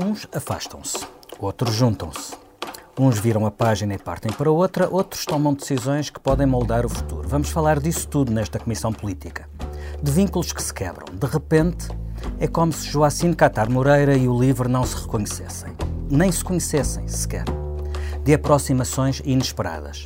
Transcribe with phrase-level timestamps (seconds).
[0.00, 1.06] Uns afastam-se,
[1.38, 2.34] outros juntam-se.
[2.98, 6.88] Uns viram a página e partem para outra, outros tomam decisões que podem moldar o
[6.88, 7.28] futuro.
[7.28, 9.48] Vamos falar disso tudo nesta Comissão Política.
[10.02, 11.06] De vínculos que se quebram.
[11.14, 11.88] De repente,
[12.40, 15.72] é como se Joacim Catar Moreira e o LIVRE não se reconhecessem.
[16.10, 17.44] Nem se conhecessem sequer
[18.24, 20.04] de aproximações inesperadas.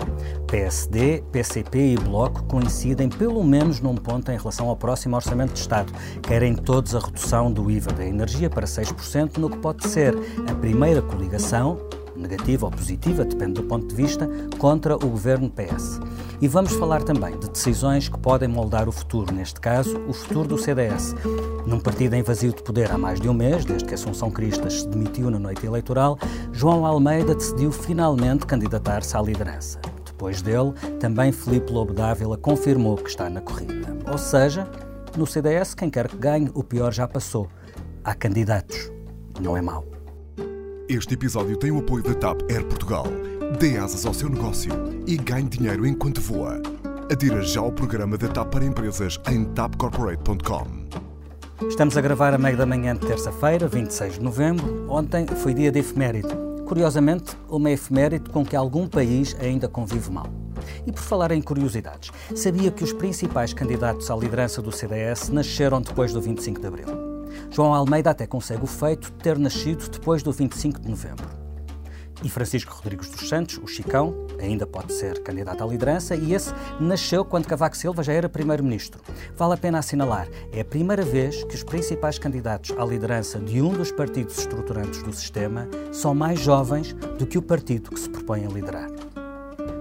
[0.48, 5.60] PSD, PCP e Bloco coincidem pelo menos num ponto em relação ao próximo Orçamento de
[5.60, 5.92] Estado.
[6.22, 10.16] Querem todos a redução do IVA da energia para 6%, no que pode ser
[10.50, 11.78] a primeira coligação
[12.18, 14.28] negativa ou positiva, depende do ponto de vista,
[14.58, 16.00] contra o governo PS.
[16.40, 20.48] E vamos falar também de decisões que podem moldar o futuro, neste caso, o futuro
[20.48, 21.14] do CDS.
[21.66, 24.80] Num partido em vazio de poder há mais de um mês, desde que Assunção Cristas
[24.80, 26.18] se demitiu na noite eleitoral,
[26.52, 29.80] João Almeida decidiu finalmente candidatar-se à liderança.
[30.04, 33.96] Depois dele, também Felipe Lobo Dávila confirmou que está na corrida.
[34.10, 34.68] Ou seja,
[35.16, 37.48] no CDS, quem quer que ganhe, o pior já passou.
[38.04, 38.90] Há candidatos.
[39.40, 39.97] Não é mau.
[40.88, 43.04] Este episódio tem o apoio da TAP Air Portugal.
[43.60, 44.72] Dê asas ao seu negócio
[45.06, 46.62] e ganhe dinheiro enquanto voa.
[47.12, 50.66] Adira já ao programa da TAP para empresas em tapcorporate.com.
[51.68, 54.86] Estamos a gravar a meio da manhã de terça-feira, 26 de novembro.
[54.88, 56.34] Ontem foi dia de efeméride.
[56.64, 60.28] Curiosamente, uma efeméride com que algum país ainda convive mal.
[60.86, 65.82] E por falar em curiosidades, sabia que os principais candidatos à liderança do CDS nasceram
[65.82, 67.07] depois do 25 de abril?
[67.50, 71.48] João Almeida até consegue o feito de ter nascido depois do 25 de novembro.
[72.22, 76.52] E Francisco Rodrigues dos Santos, o Chicão, ainda pode ser candidato à liderança e esse
[76.80, 79.00] nasceu quando Cavaco Silva já era primeiro-ministro.
[79.36, 83.62] Vale a pena assinalar, é a primeira vez que os principais candidatos à liderança de
[83.62, 88.08] um dos partidos estruturantes do sistema são mais jovens do que o partido que se
[88.08, 89.07] propõe a liderar.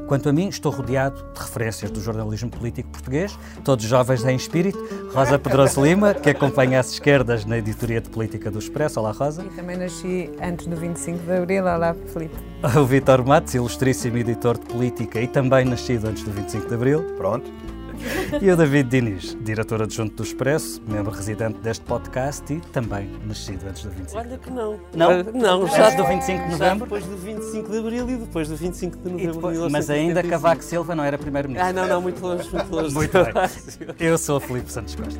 [0.07, 4.79] Quanto a mim, estou rodeado de referências do jornalismo político português, todos jovens em espírito.
[5.13, 9.01] Rosa Pedroso Lima, que acompanha as esquerdas na editoria de política do Expresso.
[9.01, 9.43] Olá, Rosa.
[9.43, 11.63] E também nasci antes do 25 de Abril.
[11.65, 12.35] Olá, Felipe.
[12.79, 17.03] O Vitor Matos, ilustríssimo editor de política e também nascido antes do 25 de Abril.
[17.17, 17.51] Pronto.
[18.41, 23.65] E o David Diniz, diretor adjunto do Expresso, membro residente deste podcast e também nascido
[23.67, 24.17] antes do 25.
[24.17, 24.79] Olha que não.
[24.93, 25.23] Não?
[25.23, 26.57] Não, já do 25 de novembro?
[26.57, 29.89] Já depois do 25 de Abril e depois do 25 de novembro depois, de Mas
[29.89, 31.69] ainda Cavaco Silva não era primeiro-ministro.
[31.69, 32.93] Ah, não, não, muito longe, muito longe.
[32.93, 33.95] muito bem.
[33.99, 35.19] Eu sou o Filipe Santos Costa.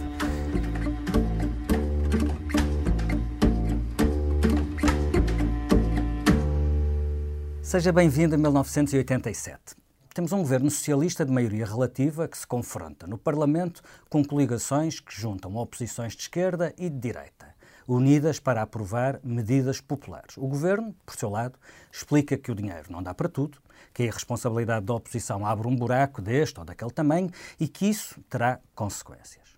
[7.61, 9.86] Seja bem-vindo a 1987.
[10.17, 15.13] Temos um governo socialista de maioria relativa que se confronta no Parlamento com coligações que
[15.13, 17.53] juntam oposições de esquerda e de direita,
[17.87, 20.35] unidas para aprovar medidas populares.
[20.35, 21.59] O governo, por seu lado,
[21.91, 23.59] explica que o dinheiro não dá para tudo,
[23.93, 27.29] que a irresponsabilidade da oposição abre um buraco deste ou daquele tamanho
[27.59, 29.55] e que isso terá consequências.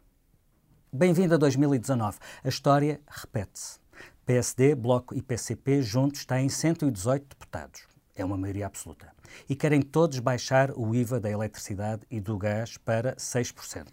[0.92, 2.18] Bem-vindo a 2019.
[2.44, 3.80] A história repete-se.
[4.25, 7.99] PSD, Bloco e PCP juntos têm 118 deputados.
[8.19, 9.07] É uma maioria absoluta
[9.47, 13.88] e querem todos baixar o IVA da eletricidade e do gás para 6%.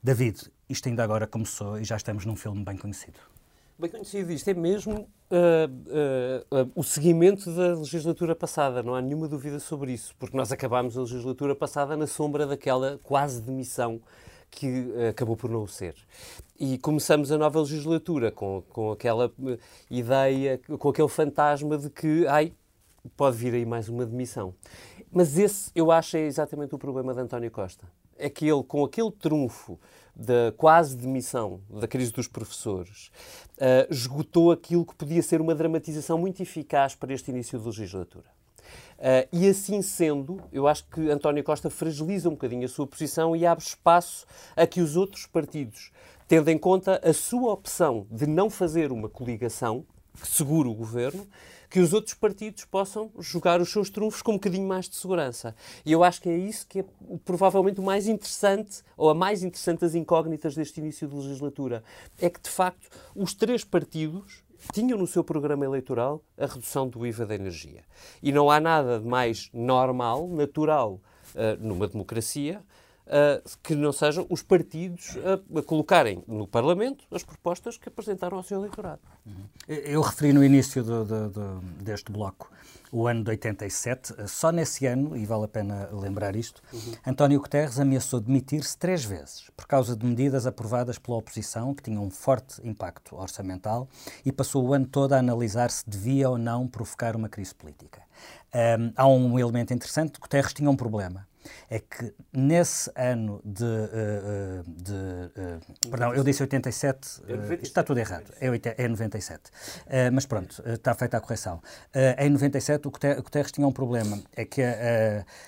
[0.00, 3.18] David, isto ainda agora começou e já estamos num filme bem conhecido.
[3.76, 9.02] Bem conhecido, isto é mesmo uh, uh, uh, o seguimento da legislatura passada, não há
[9.02, 14.00] nenhuma dúvida sobre isso, porque nós acabámos a legislatura passada na sombra daquela quase demissão
[14.48, 15.94] que acabou por não ser.
[16.58, 19.32] E começamos a nova legislatura com, com aquela
[19.90, 22.52] ideia, com aquele fantasma de que, ai,
[23.16, 24.54] pode vir aí mais uma demissão.
[25.10, 27.86] Mas esse, eu acho, é exatamente o problema de António Costa.
[28.16, 29.78] É que ele, com aquele trunfo
[30.14, 33.10] da quase demissão da crise dos professores,
[33.56, 38.26] uh, esgotou aquilo que podia ser uma dramatização muito eficaz para este início de legislatura.
[38.98, 43.34] Uh, e assim sendo, eu acho que António Costa fragiliza um bocadinho a sua posição
[43.34, 45.90] e abre espaço a que os outros partidos,
[46.28, 49.86] tendo em conta a sua opção de não fazer uma coligação
[50.20, 51.26] que segure o governo,
[51.70, 55.54] que os outros partidos possam jogar os seus trunfos com um bocadinho mais de segurança.
[55.86, 56.84] E eu acho que é isso que é
[57.24, 61.84] provavelmente o mais interessante, ou a mais interessante das incógnitas deste início de legislatura.
[62.18, 64.42] É que, de facto, os três partidos
[64.74, 67.84] tinham no seu programa eleitoral a redução do IVA da energia.
[68.20, 71.00] E não há nada de mais normal, natural,
[71.34, 72.62] uh, numa democracia,
[73.62, 78.58] que não sejam os partidos a, colocarem no Parlamento as propostas que apresentaram ao seu
[78.58, 79.00] eleitorado.
[79.26, 79.44] Uhum.
[79.66, 82.50] Eu referi no início do, do, do, deste bloco
[82.92, 84.14] o ano de 87.
[84.28, 86.94] Só nesse ano, e vale a pena lembrar isto, uhum.
[87.06, 92.04] António Guterres ameaçou demitir-se três vezes por causa de medidas aprovadas pela oposição que tinham
[92.04, 93.88] um forte impacto orçamental
[94.24, 98.02] e passou o ano todo a analisar se devia ou não provocar uma crise política.
[98.52, 101.29] Um, há um elemento interessante: Guterres tinha um problema
[101.68, 103.64] é que nesse ano de.
[103.64, 109.50] Uh, de uh, perdão, eu disse 87, uh, está tudo errado, é, é 97.
[110.12, 111.62] mas pronto, está feita a correção.
[112.18, 114.62] em 97, o Guterres tinha um problema, é que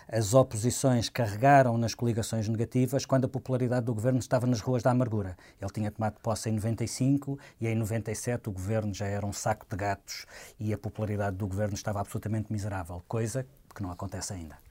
[0.09, 4.91] as oposições carregaram nas coligações negativas quando a popularidade do governo estava nas ruas da
[4.91, 5.37] amargura.
[5.61, 9.67] Ele tinha tomado posse em 95 e em 97 o governo já era um saco
[9.69, 10.27] de gatos
[10.59, 14.62] e a popularidade do governo estava absolutamente miserável, coisa que não acontece ainda.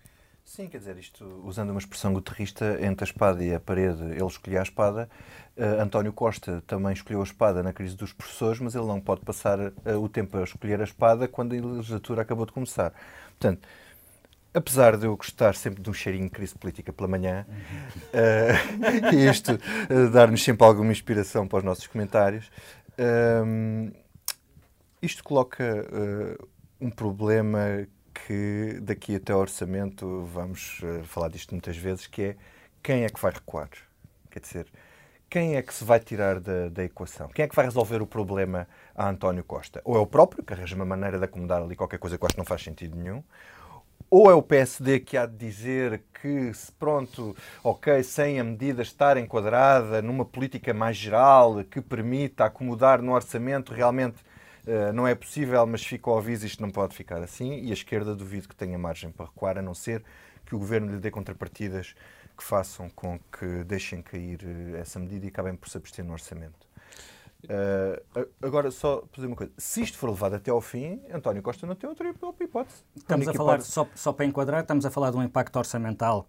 [0.54, 4.26] Sim, quer dizer, isto, usando uma expressão guterrista, entre a espada e a parede, ele
[4.26, 5.10] escolhia a espada.
[5.56, 9.22] Uh, António Costa também escolheu a espada na crise dos professores, mas ele não pode
[9.22, 12.94] passar uh, o tempo a escolher a espada quando a legislatura acabou de começar.
[13.30, 13.66] Portanto,
[14.54, 19.30] apesar de eu gostar sempre de um cheirinho de crise política pela manhã, uh, e
[19.30, 19.58] isto
[20.12, 22.52] dar-nos sempre alguma inspiração para os nossos comentários,
[25.02, 25.88] isto coloca
[26.82, 27.88] um problema
[28.26, 32.36] que daqui até ao orçamento vamos uh, falar disto muitas vezes, que é
[32.84, 33.70] quem é que vai recuar?
[34.30, 34.68] Quer dizer,
[35.30, 37.30] quem é que se vai tirar da, da, equação?
[37.30, 39.82] Quem é que vai resolver o problema a António Costa?
[39.86, 42.34] Ou é o próprio, que arranja uma maneira de acomodar ali qualquer coisa que acho
[42.34, 43.24] que não faz sentido nenhum,
[44.10, 49.16] ou é o PSD que há de dizer que, pronto, ok, sem a medida estar
[49.16, 54.18] enquadrada numa política mais geral que permita acomodar no orçamento realmente
[54.66, 57.74] eh, não é possível, mas fica ao aviso, isto não pode ficar assim, e a
[57.74, 60.04] esquerda duvido que tenha margem para recuar, a não ser
[60.46, 61.96] que o governo lhe dê contrapartidas
[62.38, 66.14] que façam com que deixem cair eh, essa medida e acabem por se abster no
[66.14, 66.70] orçamento.
[67.44, 71.66] Uh, agora, só dizer uma coisa: se isto for levado até ao fim, António Costa
[71.66, 72.84] não tem outra hipótese.
[72.96, 73.72] Estamos a falar, hipótese.
[73.72, 76.28] Só, só para enquadrar, estamos a falar de um impacto orçamental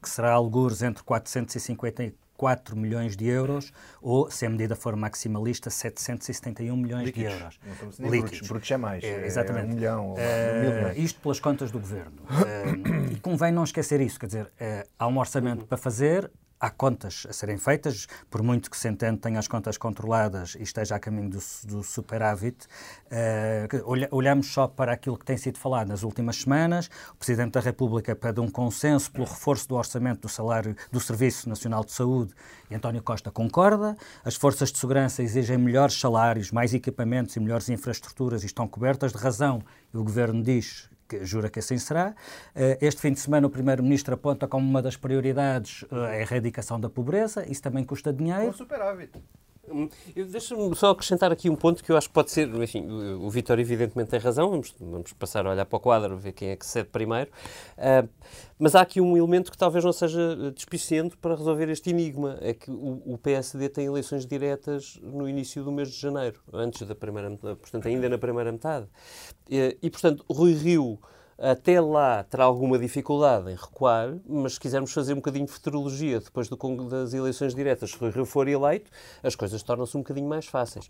[0.00, 5.70] que será algures entre 450 4 milhões de euros ou, se a medida for maximalista,
[5.70, 7.32] 771 milhões Líquidos.
[7.32, 7.60] de euros.
[8.00, 8.48] Não Líquidos.
[8.48, 9.04] Brutos, é mais.
[9.04, 9.66] É, exatamente.
[9.66, 12.16] É um milhão, uh, um Isto pelas contas do governo.
[12.22, 16.28] Uh, e convém não esquecer isso, quer dizer, uh, há um orçamento para fazer,
[16.62, 20.94] há contas a serem feitas, por muito que Centeno tenha as contas controladas e esteja
[20.94, 25.88] a caminho do, do superávit, uh, olha, olhamos só para aquilo que tem sido falado
[25.88, 26.88] nas últimas semanas.
[27.10, 31.48] O Presidente da República pede um consenso pelo reforço do orçamento do salário do Serviço
[31.48, 32.32] Nacional de Saúde
[32.70, 33.96] e António Costa concorda.
[34.24, 39.12] As forças de segurança exigem melhores salários, mais equipamentos e melhores infraestruturas e estão cobertas
[39.12, 39.60] de razão.
[39.92, 42.14] E o Governo diz que jura que assim será.
[42.54, 46.80] Eh, este fim de semana o Primeiro-Ministro aponta como uma das prioridades eh, a erradicação
[46.80, 48.46] da pobreza, isso também custa dinheiro.
[48.46, 49.10] Com superávit.
[49.68, 49.88] Hum,
[50.28, 52.48] deixa-me só acrescentar aqui um ponto que eu acho que pode ser.
[52.48, 54.50] Enfim, o Vitor, evidentemente, tem razão.
[54.50, 57.30] Vamos, vamos passar a olhar para o quadro, ver quem é que cede primeiro.
[57.78, 58.08] Uh,
[58.58, 62.52] mas há aqui um elemento que talvez não seja despiciente para resolver este enigma: é
[62.52, 66.94] que o, o, PSD tem eleições diretas no início do mês de janeiro, antes da
[66.94, 68.88] primeira portanto, ainda na primeira metade.
[69.48, 70.98] E, e portanto, Rui Rio
[71.38, 76.20] até lá terá alguma dificuldade em recuar, mas se quisermos fazer um bocadinho de futurologia
[76.20, 76.56] depois do,
[76.88, 78.90] das eleições diretas, se Rui for eleito,
[79.22, 80.88] as coisas tornam-se um bocadinho mais fáceis.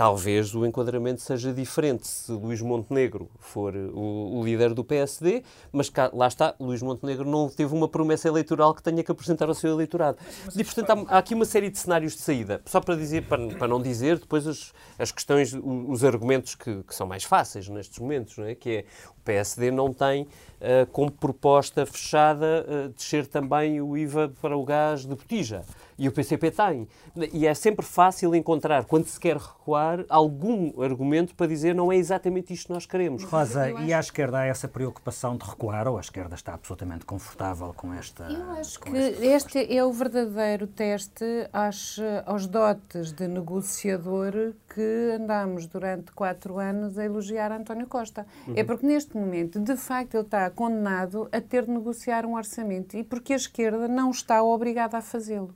[0.00, 5.90] Talvez o enquadramento seja diferente se Luís Montenegro for o, o líder do PSD, mas
[5.90, 9.54] cá, lá está, Luís Montenegro não teve uma promessa eleitoral que tenha que apresentar ao
[9.54, 10.16] seu eleitorado.
[10.56, 12.62] E, portanto, há, há, aqui uma série de cenários de saída.
[12.64, 16.82] Só para dizer, para, para não dizer depois as, as questões, os, os argumentos que,
[16.82, 18.54] que, são mais fáceis nestes momentos, não é?
[18.54, 18.84] que é
[19.24, 20.22] PSD não tem
[20.60, 25.62] uh, como proposta fechada uh, descer também o IVA para o gás de botija.
[25.98, 26.88] E o PCP tem.
[27.30, 31.96] E é sempre fácil encontrar, quando se quer recuar, algum argumento para dizer não é
[31.96, 33.22] exatamente isto que nós queremos.
[33.24, 37.74] Rosa, e à esquerda há essa preocupação de recuar ou a esquerda está absolutamente confortável
[37.74, 38.24] com esta.
[38.24, 45.66] Eu acho que este é o verdadeiro teste às, aos dotes de negociador que andamos
[45.66, 48.26] durante quatro anos a elogiar António Costa.
[48.46, 48.54] Uhum.
[48.56, 52.96] É porque neste momento, de facto, ele está condenado a ter de negociar um orçamento
[52.96, 55.54] e porque a esquerda não está obrigada a fazê-lo.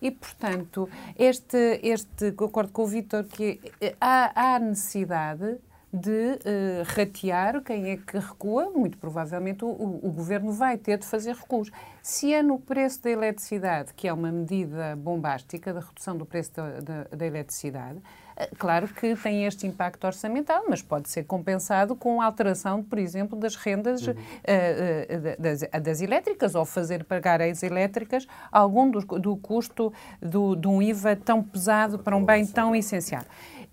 [0.00, 5.58] E, portanto, este, este concordo com o Vítor que eh, há, há necessidade
[5.92, 11.06] de uh, ratear quem é que recua, muito provavelmente o, o, governo vai ter de
[11.06, 11.70] fazer recuos.
[12.02, 16.52] Se é no preço da eletricidade, que é uma medida bombástica da redução do preço
[16.52, 17.98] da, da, da eletricidade,
[18.58, 23.38] claro que tem este impacto orçamental, mas pode ser compensado com a alteração, por exemplo,
[23.38, 24.14] das rendas uhum.
[24.14, 30.68] uh, das, das, elétricas ou fazer pagar às elétricas algum do, do custo do, de
[30.68, 33.22] um IVA tão pesado para um bem tão essencial.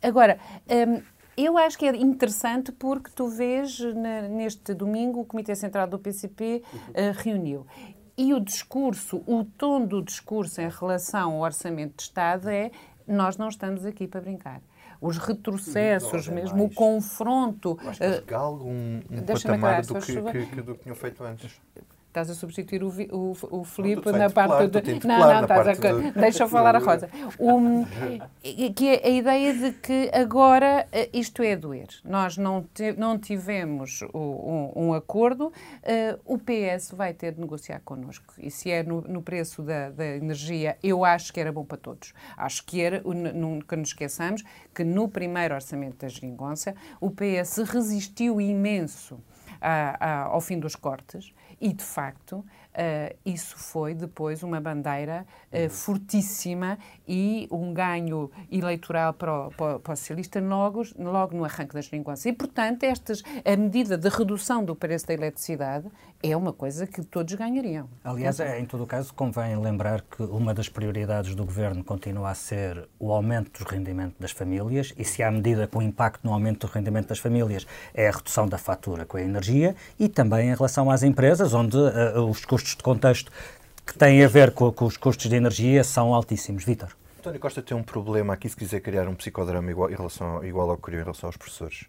[0.01, 0.37] Agora,
[0.69, 1.01] um,
[1.35, 5.97] eu acho que é interessante porque tu vês na, neste domingo o Comitê Central do
[5.97, 7.65] PCP uh, eh, reuniu.
[8.15, 12.69] E o discurso, o tom do discurso em relação ao Orçamento de Estado é
[13.07, 14.61] nós não estamos aqui para brincar
[15.01, 16.71] os retrocessos, mesmo mais.
[16.71, 17.77] o confronto.
[17.81, 21.59] Acho que uh, um, um patamar do que, que, que, do que tinham feito antes.
[22.13, 25.07] Estás a substituir o, o, o Filipe na parte de.
[25.07, 25.73] Não, não, estás a.
[25.73, 26.11] Do...
[26.11, 27.09] Deixa eu falar a Rosa.
[27.39, 27.83] Um,
[28.75, 31.87] que é a ideia de que agora eh, isto é doer.
[32.05, 35.51] Nós não, te, não tivemos um, um acordo, uh,
[36.23, 38.35] o PS vai ter de negociar connosco.
[38.37, 41.79] E se é no, no preço da, da, energia, eu acho que era bom para
[41.79, 42.13] todos.
[42.37, 48.39] Acho que era, nunca nos esqueçamos, que no primeiro orçamento da geringonça, o PS resistiu
[48.39, 49.19] imenso
[49.63, 55.25] a, a, ao fim dos cortes e, de facto, Uh, isso foi depois uma bandeira
[55.51, 56.77] uh, fortíssima
[57.07, 61.85] e um ganho eleitoral para o, para, para o socialista logo, logo no arranque das
[61.85, 62.29] geringonça.
[62.29, 65.87] E, portanto, estas, a medida de redução do preço da eletricidade
[66.23, 67.89] é uma coisa que todos ganhariam.
[68.03, 72.29] Aliás, é, em todo o caso, convém lembrar que uma das prioridades do governo continua
[72.29, 76.33] a ser o aumento do rendimento das famílias e se há medida com impacto no
[76.33, 80.49] aumento do rendimento das famílias é a redução da fatura com a energia e também
[80.49, 83.31] em relação às empresas, onde uh, os custos custos de contexto
[83.85, 86.63] que têm a ver com, com os custos de energia são altíssimos.
[86.63, 86.95] Vítor.
[87.19, 90.69] António Costa tem um problema aqui se quiser criar um psicodrama igual, em relação, igual
[90.69, 91.85] ao que criou em relação aos professores.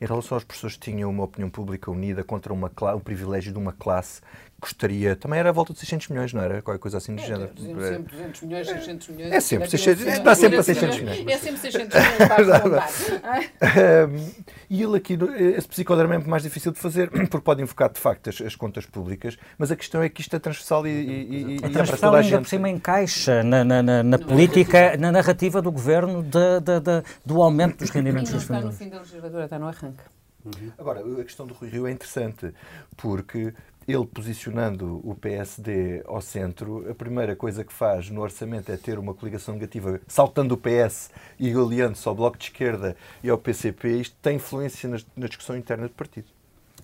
[0.00, 3.72] Em relação aos professores, tinha uma opinião pública unida contra uma, o privilégio de uma
[3.72, 4.20] classe
[4.60, 5.14] gostaria.
[5.14, 6.60] Também era a volta de 600 milhões, não era?
[6.60, 7.52] Qualquer coisa assim do é, género.
[7.56, 9.32] Sempre 200 milhões, 600 milhões.
[9.32, 11.26] É sempre, 600, está sempre a 600 milhões.
[11.26, 11.96] É sempre 600
[12.68, 14.32] milhões.
[14.68, 15.18] e ele aqui,
[15.56, 18.56] esse psicodrama é muito mais difícil de fazer, porque pode invocar de facto as, as
[18.56, 22.14] contas públicas, mas a questão é que isto é transversal e, e, e, é transversal
[22.14, 26.60] e ainda por cima encaixa na, na, na, na política, na narrativa do governo de,
[26.60, 28.74] de, de, do aumento dos rendimentos das famílias.
[28.74, 30.17] Está no fim da legislatura, está no arranque.
[30.56, 30.72] Uhum.
[30.78, 32.52] Agora, a questão do Rui Rio é interessante,
[32.96, 33.52] porque
[33.86, 38.98] ele posicionando o PSD ao centro, a primeira coisa que faz no orçamento é ter
[38.98, 44.00] uma coligação negativa, saltando o PS e aliando-se ao Bloco de Esquerda e ao PCP.
[44.00, 46.28] Isto tem influência na, discussão interna do partido.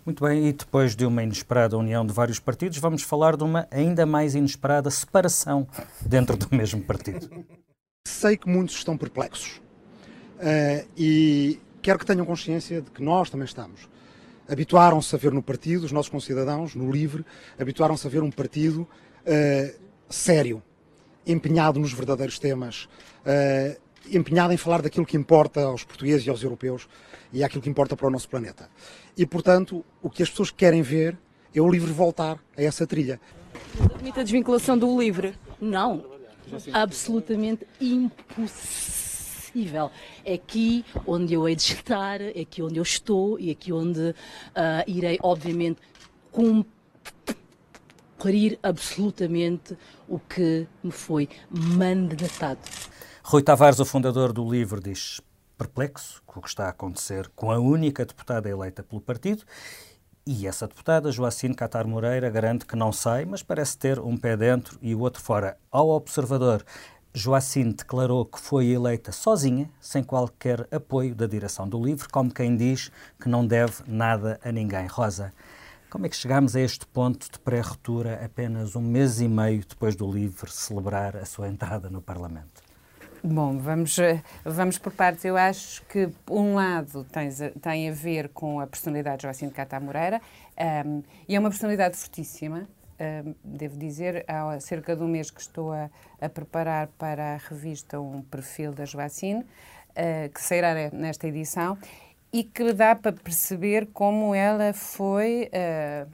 [0.04, 3.66] Muito bem, e depois de uma inesperada união de vários partidos, vamos falar de uma
[3.70, 5.66] ainda mais inesperada separação
[6.00, 7.28] dentro do mesmo partido.
[8.06, 9.60] Sei que muitos estão perplexos
[10.38, 13.88] uh, e quero que tenham consciência de que nós também estamos
[14.48, 17.24] habituaram-se a ver no partido, os nossos concidadãos, no LIVRE,
[17.58, 20.62] habituaram-se a ver um partido uh, sério,
[21.26, 22.88] empenhado nos verdadeiros temas,
[23.24, 26.86] uh, empenhado em falar daquilo que importa aos portugueses e aos europeus
[27.32, 28.68] e àquilo que importa para o nosso planeta.
[29.16, 31.16] E, portanto, o que as pessoas querem ver
[31.54, 33.18] é o LIVRE voltar a essa trilha.
[33.94, 35.34] Admite a desvinculação do LIVRE?
[35.58, 36.04] Não.
[36.74, 39.03] Absolutamente impossível
[39.54, 39.90] possível.
[40.24, 43.72] É aqui onde eu hei de estar, é aqui onde eu estou e é aqui
[43.72, 44.14] onde uh,
[44.86, 45.80] irei, obviamente,
[46.32, 46.66] cumprir
[48.62, 52.58] absolutamente o que me foi mandatado.
[53.22, 55.20] Rui Tavares, o fundador do LIVRE, diz
[55.56, 59.44] perplexo com o que está a acontecer com a única deputada eleita pelo partido.
[60.26, 64.36] E essa deputada, Joacine Catar Moreira, garante que não sai, mas parece ter um pé
[64.38, 65.58] dentro e o outro fora.
[65.70, 66.64] Ao observador,
[67.16, 72.56] Joacine declarou que foi eleita sozinha, sem qualquer apoio da direção do LIVRE, como quem
[72.56, 72.90] diz
[73.20, 74.88] que não deve nada a ninguém.
[74.88, 75.32] Rosa,
[75.88, 79.94] como é que chegamos a este ponto de pré-retura apenas um mês e meio depois
[79.94, 82.64] do LIVRE celebrar a sua entrada no Parlamento?
[83.22, 83.96] Bom, vamos,
[84.44, 85.24] vamos por partes.
[85.24, 87.30] Eu acho que, um lado, tem,
[87.62, 90.20] tem a ver com a personalidade de Joacine Cata Moreira,
[90.84, 92.66] um, e é uma personalidade fortíssima,
[93.42, 98.00] devo dizer, há cerca de um mês que estou a, a preparar para a revista
[98.00, 101.78] um perfil da Joacine, uh, que sairá nesta edição,
[102.32, 106.10] e que dá para perceber como ela foi uh,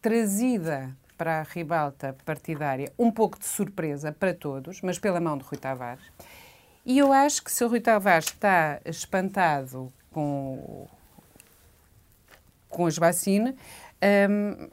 [0.00, 5.44] trazida para a ribalta partidária, um pouco de surpresa para todos, mas pela mão de
[5.44, 6.04] Rui Tavares.
[6.86, 10.86] E eu acho que se o Rui Tavares está espantado com,
[12.68, 13.56] com a Joacine,
[14.30, 14.68] um,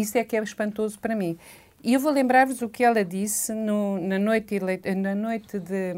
[0.00, 1.38] isso é que é espantoso para mim.
[1.82, 4.58] E eu vou lembrar-vos o que ela disse no, na noite,
[4.96, 5.94] na noite de,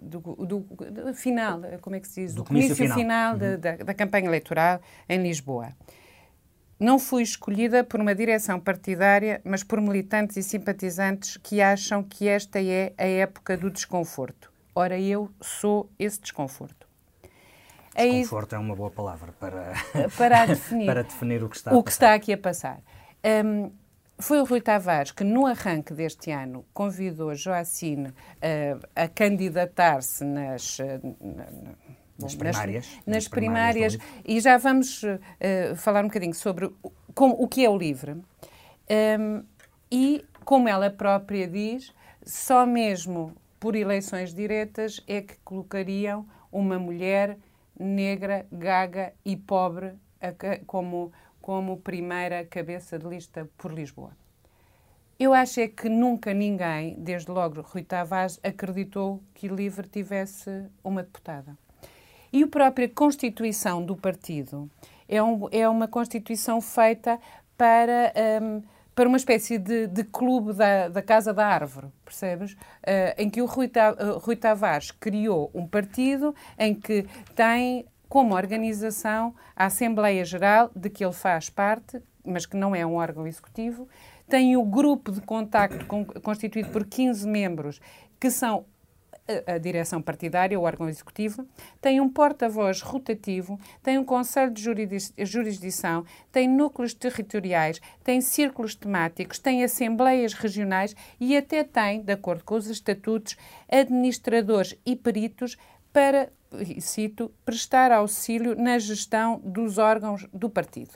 [0.00, 2.34] do, do, do, final, como é que se diz?
[2.34, 3.58] Do comício final, final uhum.
[3.58, 5.70] da, da campanha eleitoral em Lisboa.
[6.78, 12.26] Não fui escolhida por uma direção partidária, mas por militantes e simpatizantes que acham que
[12.26, 14.50] esta é a época do desconforto.
[14.74, 16.88] Ora, eu sou esse desconforto.
[17.94, 19.74] Desconforto é, é uma boa palavra para,
[20.16, 22.80] para, definir, para definir o que está o que está aqui a passar.
[23.24, 23.70] Um,
[24.18, 30.78] foi o Rui Tavares que, no arranque deste ano, convidou Joacine uh, a candidatar-se nas,
[30.78, 30.84] uh,
[32.18, 34.24] nas, primárias, nas, nas primárias, primárias.
[34.26, 36.70] e já vamos uh, falar um bocadinho sobre
[37.14, 38.12] como, o que é o LIVRE.
[38.12, 39.42] Um,
[39.90, 47.38] e, como ela própria diz, só mesmo por eleições diretas é que colocariam uma mulher
[47.78, 49.92] negra, gaga e pobre
[50.66, 54.12] como como primeira cabeça de lista por Lisboa.
[55.18, 61.02] Eu acho é que nunca ninguém, desde logo Rui Tavares, acreditou que LIVRE tivesse uma
[61.02, 61.58] deputada.
[62.32, 64.70] E a própria constituição do partido
[65.06, 67.20] é, um, é uma constituição feita
[67.54, 68.62] para, um,
[68.94, 72.52] para uma espécie de, de clube da, da, Casa da Árvore, percebes?
[72.52, 77.04] Uh, em que o Rui, Ta, uh, Rui Tavares criou um partido em que
[77.34, 82.84] tem como organização a Assembleia Geral, de que ele faz parte, mas que não é
[82.84, 83.88] um órgão executivo,
[84.28, 85.86] tem o grupo de contacto
[86.20, 87.80] constituído por 15 membros,
[88.18, 88.66] que são
[89.46, 91.46] a, direção partidária, o órgão executivo,
[91.80, 94.60] tem um porta-voz rotativo, tem um conselho de
[95.24, 102.42] jurisdição, tem núcleos territoriais, tem círculos temáticos, tem assembleias regionais e até tem, de acordo
[102.42, 103.36] com os estatutos,
[103.70, 105.56] administradores e peritos
[105.92, 106.32] para,
[106.80, 110.92] cito, prestar auxílio na gestão dos órgãos do partido.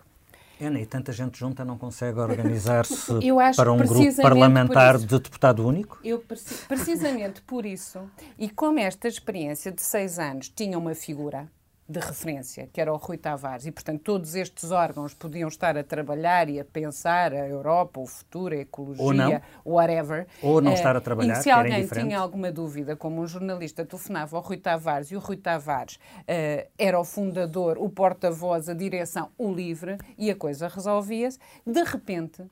[0.60, 3.12] Ana, e tanta gente junta não consegue organizar-se
[3.56, 5.98] para um grupo parlamentar de deputado único?
[6.04, 6.24] Eu,
[6.68, 8.00] precisamente por isso,
[8.38, 11.48] e como esta experiência de seis anos tinha uma figura,
[11.86, 15.84] de referência, que era o Rui Tavares, e portanto todos estes órgãos podiam estar a
[15.84, 19.42] trabalhar e a pensar a Europa, o futuro, a ecologia, ou não.
[19.64, 20.26] whatever.
[20.42, 24.36] Ou não estar a trabalhar, e se alguém tinha alguma dúvida, como um jornalista telefonava
[24.36, 29.30] ao Rui Tavares e o Rui Tavares uh, era o fundador, o porta-voz, a direção,
[29.36, 32.42] o livre, e a coisa resolvia-se, de repente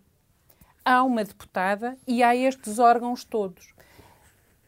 [0.85, 3.73] há uma deputada e há estes órgãos todos.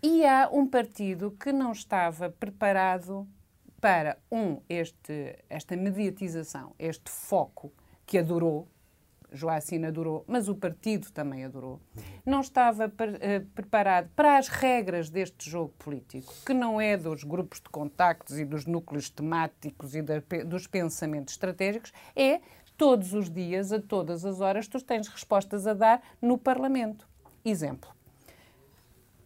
[0.02, 3.26] E há um partido que não estava preparado
[3.84, 7.70] para, um, este, esta mediatização, este foco
[8.06, 8.66] que adorou,
[9.30, 11.82] Joacine adorou, mas o partido também adorou,
[12.24, 17.60] não estava uh, preparado para as regras deste jogo político, que não é dos grupos
[17.60, 20.14] de contactos e dos núcleos temáticos e da,
[20.46, 22.40] dos pensamentos estratégicos, é
[22.78, 27.06] todos os dias, a todas as horas, tu tens respostas a dar no Parlamento.
[27.44, 27.94] Exemplo.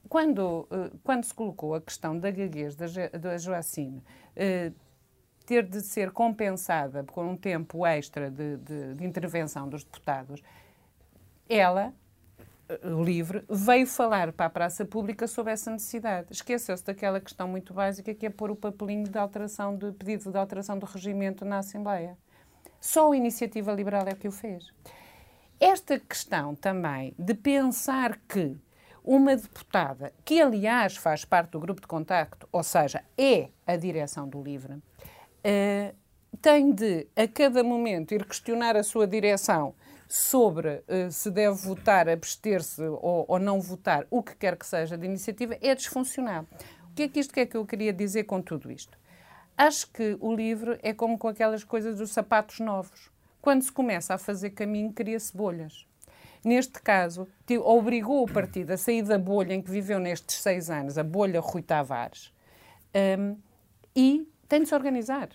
[0.09, 2.87] Quando, uh, quando se colocou a questão da gaguez da,
[3.19, 4.03] da Joacine
[4.35, 4.73] eh,
[5.49, 10.42] ter de ser compensada por um tempo extra de, de, de intervenção dos deputados,
[11.49, 11.94] ela,
[12.68, 16.29] eh, livre, veio falar para a praça pública sobre essa necessidade.
[16.31, 20.37] Esqueceu-se daquela questão muito básica que é pôr o papelinho de alteração, de pedido de
[20.37, 22.16] alteração do regimento na Assembleia.
[22.79, 24.71] Só a Iniciativa Liberal é que o fez.
[25.59, 28.55] Esta questão também de pensar que
[29.09, 34.29] uma deputada, que aliás faz parte do grupo de contacto, ou seja, é a direção
[34.29, 35.97] do LIVRE, uh,
[36.42, 39.75] tem de, a cada momento, ir questionar a sua direção
[40.07, 44.99] sobre uh, se deve votar, abster-se ou, ou, não votar, o que quer que seja
[44.99, 46.44] de iniciativa, é disfuncional.
[46.90, 48.99] O que é que isto que é que eu queria dizer com tudo isto?
[49.57, 53.11] Acho que o livro é como com aquelas coisas dos sapatos novos.
[53.40, 55.88] Quando se começa a fazer caminho, cria-se bolhas.
[56.44, 57.27] Neste caso,
[57.64, 61.40] obrigou o partido a sair da bolha em que viveu nestes seis anos, a bolha
[61.40, 62.33] Rui Tavares,
[63.18, 63.37] um,
[63.94, 65.29] e tem de se organizar.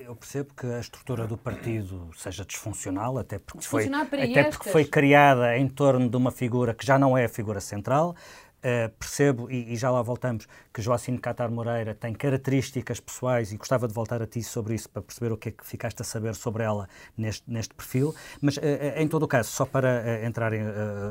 [0.00, 4.84] Eu percebo que a estrutura do partido seja disfuncional, até porque, foi, até porque foi
[4.84, 8.14] criada em torno de uma figura que já não é a figura central,
[8.58, 13.56] Uh, percebo, e, e, já lá voltamos, que Joacine Catar Moreira tem características pessoais e
[13.56, 16.04] gostava de voltar a ti sobre isso para perceber o que é que ficaste a
[16.04, 18.12] saber sobre ela neste, neste perfil.
[18.40, 18.60] Mas, uh,
[18.96, 20.60] em todo o caso, só para entrarem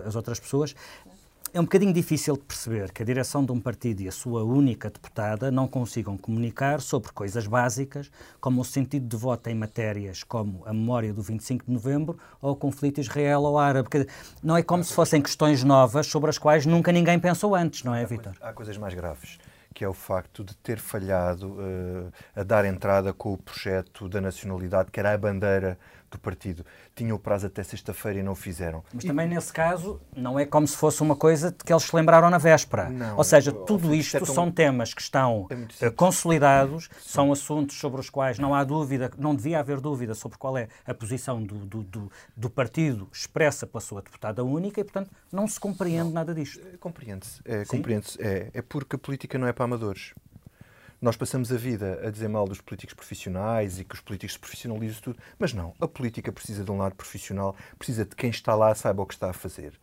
[0.05, 0.75] as outras pessoas,
[1.53, 4.43] é um bocadinho difícil de perceber que a direção de um partido e a sua
[4.43, 10.23] única deputada não consigam comunicar sobre coisas básicas, como o sentido de voto em matérias
[10.23, 13.89] como a memória do 25 de novembro ou o conflito israelo-árabe.
[14.43, 17.95] Não é como se fossem questões novas sobre as quais nunca ninguém pensou antes, não
[17.95, 18.33] é, Vitor?
[18.41, 19.37] Há coisas mais graves
[19.73, 24.19] que é o facto de ter falhado uh, a dar entrada com o projeto da
[24.19, 25.77] nacionalidade, que era a bandeira
[26.09, 26.65] do partido.
[26.95, 28.83] Tinham o prazo até sexta-feira e não o fizeram.
[28.93, 29.07] Mas e...
[29.07, 32.37] também nesse caso não é como se fosse uma coisa que eles se lembraram na
[32.37, 32.89] véspera.
[32.89, 34.33] Não, Ou seja, tudo isto é tão...
[34.33, 35.47] são temas que estão
[35.81, 40.37] é consolidados, são assuntos sobre os quais não há dúvida, não devia haver dúvida sobre
[40.37, 44.83] qual é a posição do, do, do, do partido expressa pela sua deputada única e,
[44.83, 46.11] portanto, não se compreende não.
[46.11, 46.59] nada disto.
[46.65, 47.41] Eh, compreende-se.
[47.45, 50.13] É, compreende é, é porque a política não é para amadores.
[50.99, 54.39] Nós passamos a vida a dizer mal dos políticos profissionais e que os políticos se
[54.39, 55.75] profissionalizam tudo, mas não.
[55.79, 59.13] A política precisa de um lado profissional, precisa de quem está lá saiba o que
[59.13, 59.73] está a fazer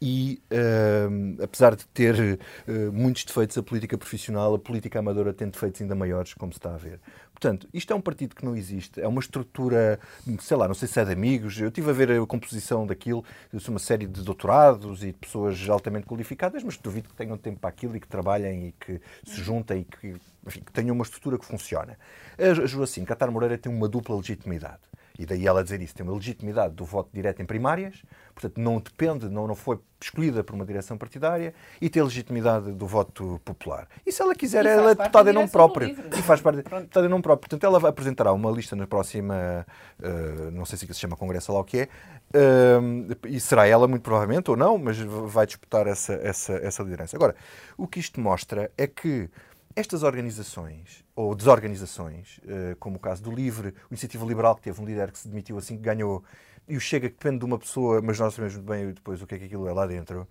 [0.00, 5.48] e uh, apesar de ter uh, muitos defeitos a política profissional, a política amadora tem
[5.48, 7.00] defeitos ainda maiores, como se está a ver.
[7.32, 10.00] Portanto, isto é um partido que não existe, é uma estrutura,
[10.40, 13.22] sei lá, não sei se é de amigos, eu estive a ver a composição daquilo,
[13.68, 17.68] uma série de doutorados e de pessoas altamente qualificadas, mas duvido que tenham tempo para
[17.68, 21.38] aquilo e que trabalhem e que se juntem e que, enfim, que tenham uma estrutura
[21.38, 21.98] que funciona.
[22.38, 24.80] A Joacim Catar Moreira tem uma dupla legitimidade
[25.18, 28.02] E daí ela dizer isso, tem uma legitimidade do voto direto em primárias,
[28.34, 32.86] portanto não depende, não, não foi escolhida por uma direção partidária e tem legitimidade do
[32.86, 33.88] voto popular.
[34.04, 35.88] E se ela quiser, faz ela é deputada da em nome próprio.
[35.88, 37.48] E faz parte deputada em nome próprio.
[37.48, 39.66] Portanto, ela apresentará uma lista na próxima,
[40.02, 41.88] eh, não sei se se chama Congresso, ou lá o que é,
[42.34, 42.80] eh,
[43.28, 47.16] e será ela muito provavelmente, ou não, mas vai disputar essa, essa, essa liderança.
[47.16, 47.34] Agora,
[47.76, 49.30] o que isto mostra é que
[49.76, 54.80] estas organizações, ou desorganizações, eh, como o caso do LIVRE, o Iniciativa Liberal, que teve
[54.80, 56.24] um líder que se demitiu assim que ganhou,
[56.66, 59.26] e o Chega, que depende de uma pessoa, mas nós sabemos muito bem depois o
[59.26, 60.26] que é que aquilo é lá dentro,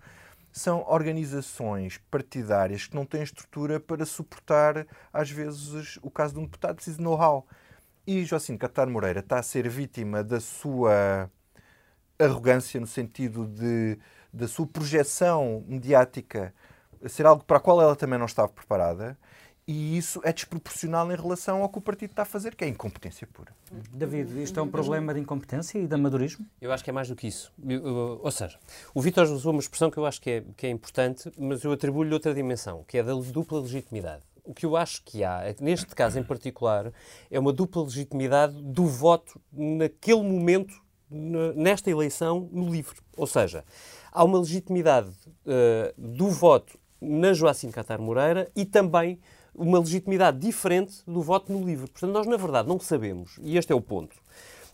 [0.50, 6.44] são organizações partidárias que não têm estrutura para suportar, às vezes, o caso de um
[6.44, 7.46] deputado precisa de know-how.
[8.04, 11.30] E Joaquim Catar Moreira está a ser vítima da sua
[12.18, 13.98] arrogância no sentido de
[14.32, 16.54] da sua projeção mediática
[17.08, 19.18] ser algo para a qual ela também não estava preparada
[19.68, 22.68] e isso é desproporcional em relação ao que o partido está a fazer, que é
[22.68, 23.52] incompetência pura.
[23.92, 26.46] David, isto é um problema de incompetência e de amadorismo?
[26.60, 27.52] Eu acho que é mais do que isso.
[27.66, 28.58] Eu- eu- ou seja,
[28.94, 31.72] o Vítor usou uma expressão que eu acho que é, que é importante, mas eu
[31.72, 34.22] atribuo-lhe outra dimensão, que é da dupla legitimidade.
[34.44, 36.92] O que eu acho que há, é neste caso em particular,
[37.28, 43.02] é uma dupla legitimidade do voto naquele momento, nesta eleição, no livro.
[43.16, 43.64] Ou seja,
[44.12, 45.10] há uma legitimidade
[45.44, 49.18] eh, do voto na Joacim Catar Moreira e também
[49.56, 51.90] uma legitimidade diferente do voto no livro.
[51.90, 54.16] Portanto, nós, na verdade, não sabemos, e este é o ponto,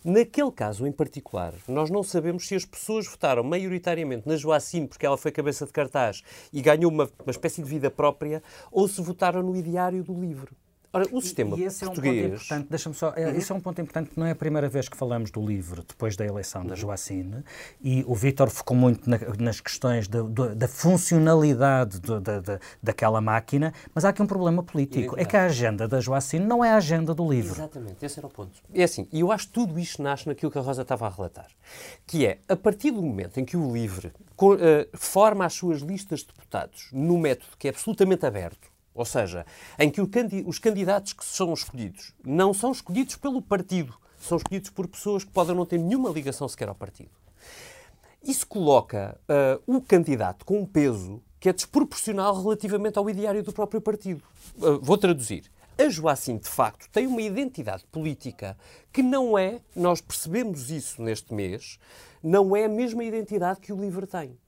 [0.04, 5.06] Naquele caso em particular, nós não sabemos se as pessoas votaram maioritariamente na Joacine porque
[5.06, 8.42] ela foi cabeça de cartaz e ganhou uma, uma espécie de vida própria,
[8.72, 10.56] ou se votaram no ideário do livro.
[10.94, 12.32] Ora, o sistema e esse é um ponto português...
[12.34, 14.96] importante, deixa-me só, é, esse é um ponto importante, não é a primeira vez que
[14.96, 17.42] falamos do livro depois da eleição da Joacine,
[17.80, 20.20] e o Vítor focou muito na- nas questões da,
[20.54, 25.36] da funcionalidade do- da, da- daquela máquina, mas há aqui um problema político, é que
[25.36, 27.54] a agenda da Joacine não é a agenda do livro.
[27.54, 28.52] Exatamente, esse era o ponto.
[28.74, 31.10] É assim, e eu acho que tudo isto nasce naquilo que a Rosa estava a
[31.10, 31.48] relatar,
[32.06, 35.80] que é, a partir do momento em que o LIVRE co- eh, forma as suas
[35.80, 39.46] listas de deputados num método que é absolutamente aberto, ou seja,
[39.78, 40.00] em que
[40.46, 45.30] os candidatos que são escolhidos não são escolhidos pelo partido, são escolhidos por pessoas que
[45.30, 47.10] podem não ter nenhuma ligação sequer ao partido.
[48.22, 53.52] Isso coloca ah, o candidato com um peso que é desproporcional relativamente ao ideário do
[53.52, 54.22] próprio partido.
[54.58, 55.50] Ah, vou traduzir.
[55.76, 58.56] A Joacim, de facto, tem uma identidade política
[58.92, 61.78] que não é, nós percebemos isso neste mês,
[62.22, 64.38] não é a mesma identidade que o LIVRE tem.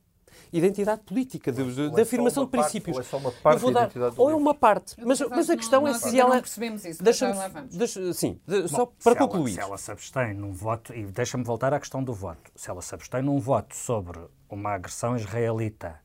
[0.53, 2.97] Identidade política, de, de- Ou é de só afirmação uma de parte, princípios.
[2.97, 4.95] ou é só uma Eu parte vou da dar- ou é uma parte.
[5.05, 6.35] Mas, mas a questão não- é nós se ainda ela.
[6.35, 7.33] não percebemos isso, mas Deixa-me.
[7.33, 7.77] já lá vamos.
[7.77, 9.53] deixa- sim, de- só Bom, para se ela- concluir.
[9.55, 12.81] se ela se abstém num voto, e deixa-me voltar à questão do voto, se ela
[12.83, 15.97] se abstém num voto sobre uma agressão israelita,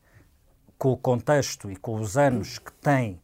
[0.78, 3.22] com o contexto e com os anos que tem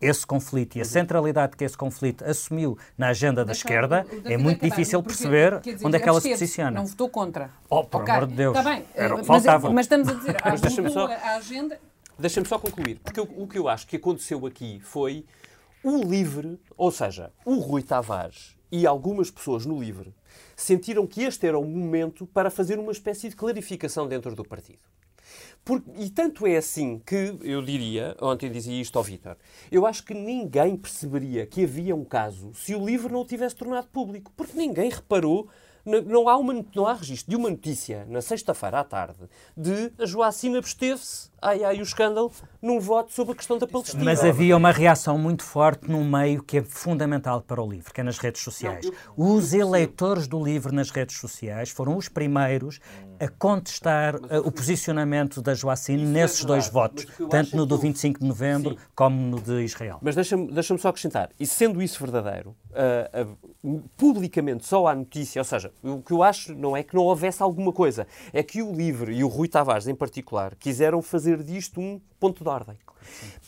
[0.00, 4.36] esse conflito e a centralidade que esse conflito assumiu na agenda da Deixa esquerda, é
[4.36, 5.54] muito acabar, difícil porque, perceber
[5.84, 6.70] onde é que ela se posiciona.
[6.72, 7.50] Não votou contra.
[7.70, 8.56] Oh, por amor de Deus.
[8.56, 9.70] Está bem, Era o que mas, faltava.
[9.70, 10.36] mas estamos a dizer,
[10.82, 11.80] mudou só- a agenda.
[12.18, 15.24] Deixa-me só concluir, porque eu- o que eu acho que aconteceu aqui foi
[15.84, 20.14] o LIVRE, ou seja, o Rui Tavares e algumas pessoas no LIVRE
[20.54, 24.78] sentiram que este era o momento para fazer uma espécie de clarificação dentro do partido.
[25.64, 29.36] Por- e tanto é assim que, eu diria, ontem dizia isto ao Vítor,
[29.70, 33.56] eu acho que ninguém perceberia que havia um caso se o livro não o tivesse
[33.56, 35.48] tornado público, porque ninguém reparou,
[35.86, 39.18] não há, uma, não há registro de uma notícia na sexta-feira à tarde
[39.56, 44.02] de a Joacina absteve-se, ai ai o escândalo, num voto sobre a questão da Palestina.
[44.04, 48.00] Mas havia uma reação muito forte num meio que é fundamental para o livro, que
[48.00, 48.90] é nas redes sociais.
[49.16, 52.80] Os eleitores do livro nas redes sociais foram os primeiros
[53.20, 57.64] a contestar eh, o posicionamento da Joacine é nesses dois verdade, votos, tanto é no
[57.64, 58.78] do o- 25 de novembro Sim.
[58.94, 59.98] como no de Israel.
[60.02, 63.26] Mas deixa-me deixa só acrescentar, e sendo isso verdadeiro, ah, ah,
[63.96, 67.42] publicamente só há notícia, ou seja, o que eu acho não é que não houvesse
[67.42, 71.80] alguma coisa, é que o Livre e o Rui Tavares em particular quiseram fazer disto
[71.80, 72.76] um ponto de ordem.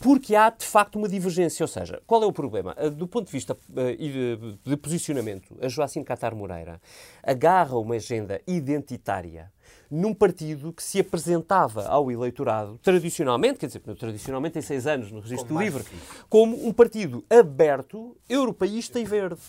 [0.01, 2.75] Porque há de facto uma divergência, ou seja, qual é o problema?
[2.79, 6.81] Ah, Do ponto de vista ah, e de, de posicionamento, a Joacim Catar Moreira
[7.23, 9.51] agarra uma agenda identitária
[9.91, 15.21] num partido que se apresentava ao eleitorado, tradicionalmente, quer dizer, tradicionalmente tem seis anos no
[15.21, 15.83] registro do livre,
[16.29, 19.41] como um partido aberto, europeísta e verde.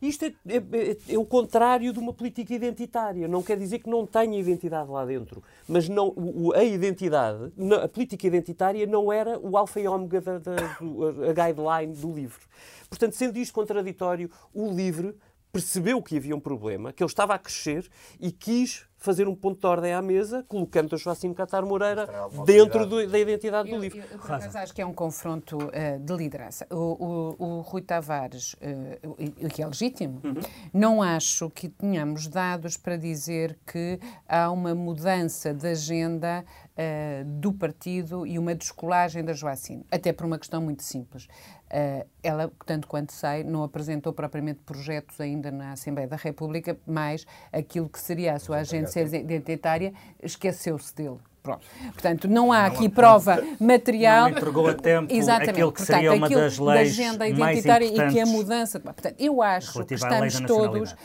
[0.00, 3.28] Isto é, é- é- é o contrário de uma política identitária.
[3.28, 6.14] Não quer dizer que não tenha identidade lá dentro, mas não,
[6.54, 11.32] a identidade, a política identitária não era o alfa e ômega da, da- do- a
[11.32, 12.40] guideline do livro.
[12.88, 15.14] Portanto, sendo isto contraditório, o livre
[15.52, 17.86] percebeu que havia um problema, que ele estava a crescer
[18.18, 22.08] e quis fazer um ponto de ordem à mesa, colocando o Joacim Catar Moreira
[22.46, 23.98] dentro do, da identidade eu, do livro.
[23.98, 26.66] Eu, eu, mas acho que é um confronto uh, de liderança.
[26.70, 29.10] O, o, o Rui Tavares, uh,
[29.44, 30.34] o, que é legítimo, uhum.
[30.72, 37.52] não acho que tenhamos dados para dizer que há uma mudança de agenda uh, do
[37.52, 39.84] partido e uma descolagem da Joacine.
[39.90, 41.24] Até por uma questão muito simples.
[41.72, 47.26] Uh, ela, tanto quanto sei, não apresentou propriamente projetos ainda na Assembleia da República, mas
[47.50, 48.58] aquilo que seria a sua
[49.00, 51.18] agência identitária esqueceu-se dele.
[51.42, 51.66] Pronto.
[51.92, 54.30] Portanto, não há aqui prova material.
[54.30, 55.50] Não entregou a tempo Exatamente.
[55.50, 58.78] aquilo que Portanto, seria uma das leis da agenda identitária e que a mudança.
[58.78, 60.96] Portanto, eu acho que estamos todos, uh,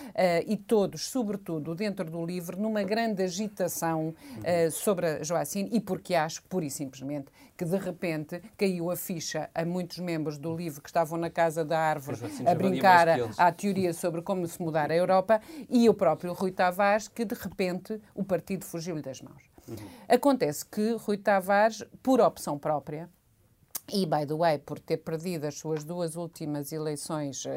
[0.46, 6.14] e todos, sobretudo dentro do livro, numa grande agitação uh, sobre a Joacine e porque
[6.14, 10.82] acho, pura e simplesmente, que de repente caiu a ficha a muitos membros do livro
[10.82, 14.96] que estavam na casa da árvore a brincar à teoria sobre como se mudar a
[14.96, 19.44] Europa e o próprio Rui Tavares, que de repente o partido fugiu-lhe das mãos.
[19.68, 19.76] Uhum.
[20.08, 23.10] Acontece que Rui Tavares, por opção própria,
[23.92, 27.50] e, by the way, por ter perdido as suas duas últimas eleições uh,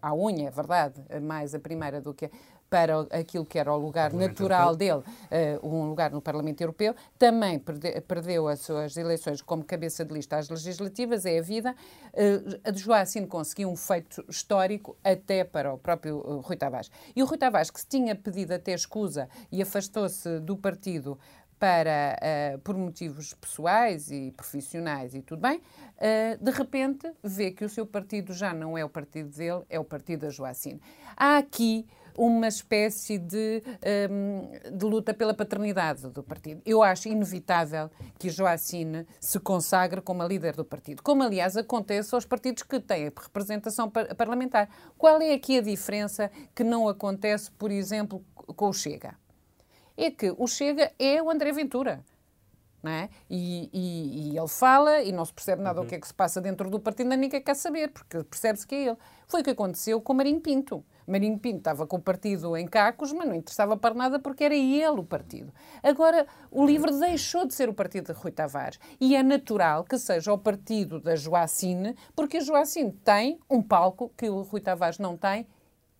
[0.00, 2.30] à unha, é verdade, mais a primeira do que
[2.68, 5.04] para aquilo que era o lugar natural Europeu.
[5.30, 10.04] dele, uh, um lugar no Parlamento Europeu, também perde, perdeu as suas eleições como cabeça
[10.04, 11.74] de lista às legislativas, é a vida.
[12.12, 16.90] Uh, a de Joacine conseguiu um feito histórico até para o próprio uh, Rui Tavares.
[17.14, 21.18] E o Rui Tavares, que se tinha pedido até escusa e afastou-se do partido
[21.58, 27.64] para, uh, por motivos pessoais e profissionais e tudo bem, uh, de repente vê que
[27.64, 30.80] o seu partido já não é o partido dele, é o partido da Joacine.
[31.16, 33.62] Há aqui uma espécie de,
[34.10, 36.62] um, de luta pela paternidade do partido.
[36.64, 42.14] Eu acho inevitável que Joacine se consagre como a líder do partido, como aliás acontece
[42.14, 44.68] aos partidos que têm representação parlamentar.
[44.96, 49.16] Qual é aqui a diferença que não acontece, por exemplo, com o Chega?
[49.96, 52.04] é que o Chega é o André Ventura.
[52.86, 53.08] É?
[53.30, 55.86] e, e, e, ele fala e não se percebe nada uhum.
[55.86, 58.66] do que é que se passa dentro do partido, nem ninguém quer saber, porque percebe-se
[58.66, 58.98] que é ele.
[59.26, 60.84] Foi o que aconteceu com Marinho Pinto.
[61.06, 64.54] Marinho Pinto estava com o partido em cacos, mas não interessava para nada porque era
[64.54, 65.52] ele o partido.
[65.82, 69.98] Agora, o LIVRE deixou de ser o partido de Rui Tavares e é natural que
[69.98, 74.98] seja o partido da Joacine, porque a Joacine tem um palco que o Rui Tavares
[74.98, 75.46] não tem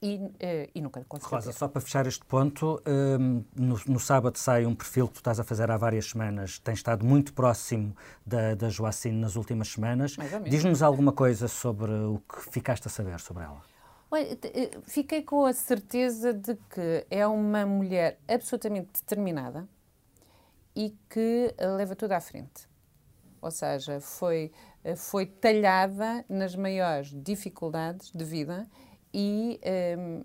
[0.05, 1.37] e, uh, e nunca conseguiu.
[1.37, 5.17] Rosa, só para fechar este ponto, um, no, no, sábado sai um perfil que tu
[5.17, 9.69] estás a fazer há várias semanas, tens estado muito próximo da, da Joacine nas últimas
[9.69, 10.17] semanas.
[10.45, 13.74] Diz-nos alguma coisa sobre o que ficaste a saber sobre ela?
[14.15, 19.69] Olha, eh, fiquei com a certeza de que é uma mulher absolutamente determinada
[20.77, 22.69] e que leva tudo à frente.
[23.43, 24.53] Ou seja, foi,
[24.85, 28.71] eh, foi talhada nas maiores dificuldades de vida
[29.13, 29.61] e,
[29.99, 30.23] um,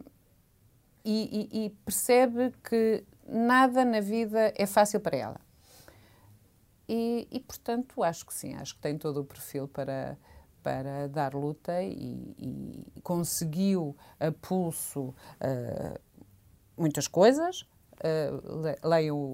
[1.04, 5.42] e, e, percebe que nada na vida é fácil para ela.
[6.88, 10.16] E, e, portanto, acho que sim, acho que tem todo o perfil para,
[10.64, 16.00] para dar luta e, e conseguiu a pulso uh,
[16.78, 17.62] muitas coisas.
[18.02, 18.78] Uh,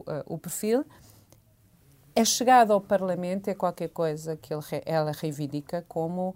[0.01, 0.85] uh, o perfil.
[2.15, 6.35] A chegada ao Parlamento é qualquer coisa que ele, ela reivindica como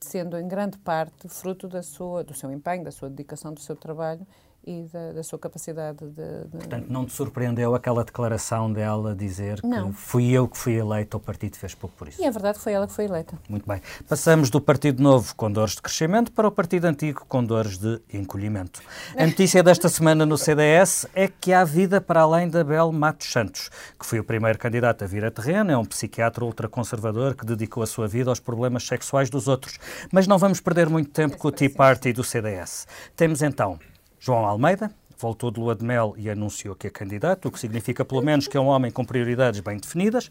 [0.00, 3.76] sendo em grande parte fruto da sua, do seu empenho, da sua dedicação, do seu
[3.76, 4.26] trabalho
[4.66, 9.60] e da, da sua capacidade de, de, Portanto, não te surpreendeu aquela declaração dela dizer
[9.62, 9.92] não.
[9.92, 12.20] que fui eu que fui eleita, o partido fez pouco por isso?
[12.20, 13.38] E é verdade que foi ela que foi eleita.
[13.48, 13.80] Muito bem.
[14.08, 18.00] Passamos do Partido Novo com dores de crescimento para o Partido Antigo com dores de
[18.12, 18.82] encolhimento.
[19.16, 23.30] A notícia desta semana no CDS é que há vida para além da Bel Matos
[23.30, 27.46] Santos, que foi o primeiro candidato a vir a terreno, é um psiquiatra ultraconservador que
[27.46, 29.78] dedicou a sua vida aos problemas sexuais dos outros.
[30.10, 32.86] Mas não vamos perder muito tempo com o Tea Party do CDS.
[33.14, 33.78] Temos então
[34.26, 38.04] João Almeida voltou de lua de mel e anunciou que é candidato, o que significa
[38.04, 40.30] pelo menos que é um homem com prioridades bem definidas.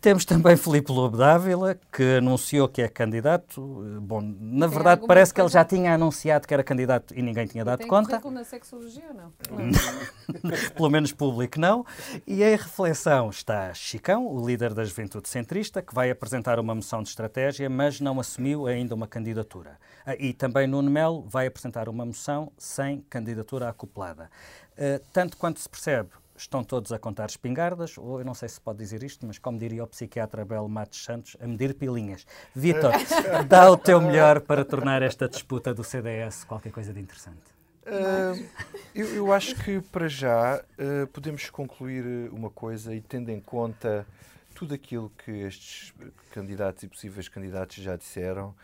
[0.00, 3.60] Temos também Filipe Lobo Dávila, que anunciou que é candidato.
[4.02, 7.64] Bom, na verdade parece que ele já tinha anunciado que era candidato e ninguém tinha
[7.64, 8.20] dado tem conta.
[8.30, 9.32] na sexologia ou não?
[10.74, 11.84] pelo menos público não.
[12.26, 17.02] E em reflexão está Chicão, o líder da Juventude Centrista, que vai apresentar uma moção
[17.02, 19.78] de estratégia, mas não assumiu ainda uma candidatura.
[20.04, 24.17] Ah, e também Nuno Melo vai apresentar uma moção sem candidatura acoplada.
[24.24, 28.60] Ah, tanto quanto se percebe, estão todos a contar espingardas, ou eu não sei se
[28.60, 32.26] pode dizer isto, mas como diria o psiquiatra Belo Matos Santos, a medir pilinhas.
[32.54, 32.92] Vitor,
[33.48, 37.58] dá o teu melhor para tornar esta disputa do CDS qualquer coisa de interessante.
[37.88, 38.46] Uh,
[38.94, 44.06] eu, eu, acho que para já uh, podemos concluir uma coisa e tendo em conta
[44.54, 45.94] tudo aquilo que estes
[46.30, 48.54] candidatos e possíveis candidatos já disseram,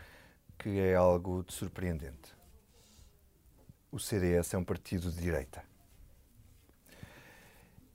[0.59, 2.34] que é algo de surpreendente.
[3.91, 5.63] O CDS é um partido de direita.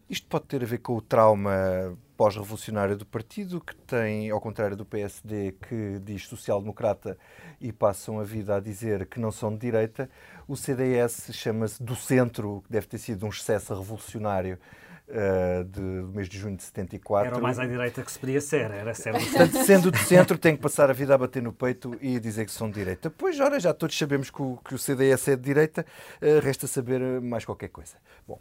[0.09, 1.53] Isto pode ter a ver com o trauma
[2.17, 7.17] pós-revolucionário do partido, que tem, ao contrário do PSD, que diz social-democrata
[7.61, 10.11] e passam a vida a dizer que não são de direita,
[10.49, 14.59] o CDS chama-se do centro, que deve ter sido um excesso revolucionário
[15.11, 17.29] uh, de, do mês de junho de 74.
[17.29, 20.39] Era o mais à direita que se podia ser, era ser Portanto, sendo de centro,
[20.39, 22.75] tem que passar a vida a bater no peito e a dizer que são de
[22.75, 23.11] direita.
[23.11, 25.85] Pois, ora, já todos sabemos que o, que o CDS é de direita,
[26.23, 27.97] uh, resta saber mais qualquer coisa.
[28.27, 28.41] Bom,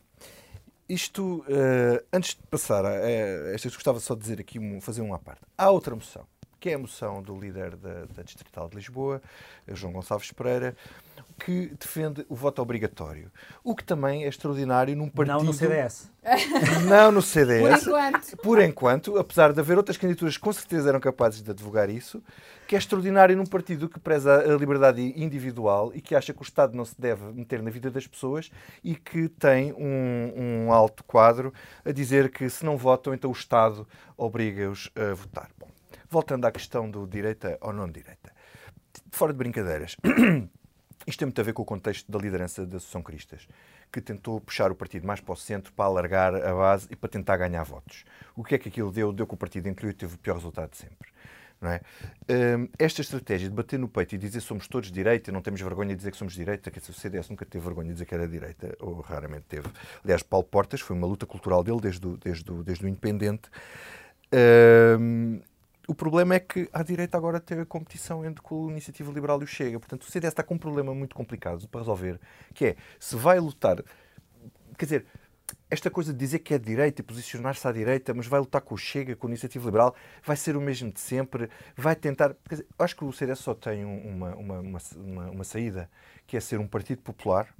[0.87, 5.01] isto, uh, antes de passar a, a esta, gostava só de dizer aqui, um, fazer
[5.01, 5.41] uma parte.
[5.57, 6.25] Há outra moção,
[6.59, 9.21] que é a moção do líder da, da Distrital de Lisboa,
[9.67, 10.75] João Gonçalves Pereira,
[11.39, 13.31] que defende o voto obrigatório.
[13.63, 15.37] O que também é extraordinário num partido...
[15.37, 16.11] Não no CDS.
[16.87, 17.61] Não no CDS.
[17.61, 18.37] Por enquanto.
[18.37, 22.21] Por enquanto, apesar de haver outras candidaturas que com certeza eram capazes de advogar isso,
[22.67, 26.43] que é extraordinário num partido que preza a liberdade individual e que acha que o
[26.43, 28.51] Estado não se deve meter na vida das pessoas
[28.83, 30.33] e que tem um,
[30.67, 31.53] um alto quadro
[31.85, 35.49] a dizer que se não votam, então o Estado obriga-os a votar.
[35.57, 35.69] Bom,
[36.09, 38.31] voltando à questão do direita ou não direita.
[39.11, 39.95] Fora de brincadeiras.
[41.09, 43.47] Isto tem muito a ver com o contexto da liderança da Associação Cristas,
[43.91, 47.09] que tentou puxar o partido mais para o centro para alargar a base e para
[47.09, 48.05] tentar ganhar votos.
[48.35, 49.11] O que é que aquilo deu?
[49.11, 51.09] Deu que o partido incluiu e teve o pior resultado de sempre.
[51.63, 51.81] É?
[52.57, 55.89] Hum, esta estratégia de bater no peito e dizer somos todos direita, não temos vergonha
[55.89, 58.27] de dizer que somos direita, que o CDS nunca teve vergonha de dizer que era
[58.27, 59.67] direita, ou raramente teve.
[60.03, 63.49] Aliás, Paulo Portas foi uma luta cultural dele desde o, desde o, desde o Independente.
[65.89, 69.41] O problema é que à direita agora tem a competição entre com a Iniciativa Liberal
[69.41, 69.79] e o Chega.
[69.79, 72.19] Portanto, o CDS está com um problema muito complicado para resolver,
[72.53, 73.83] que é, se vai lutar...
[74.77, 75.05] Quer dizer,
[75.67, 78.61] esta coisa de dizer que é de direita e posicionar-se à direita, mas vai lutar
[78.61, 82.35] com o Chega, com a Iniciativa Liberal, vai ser o mesmo de sempre, vai tentar...
[82.47, 85.89] Quer dizer, acho que o CDS só tem uma, uma, uma, uma, saída,
[86.27, 87.51] que é ser um partido popular,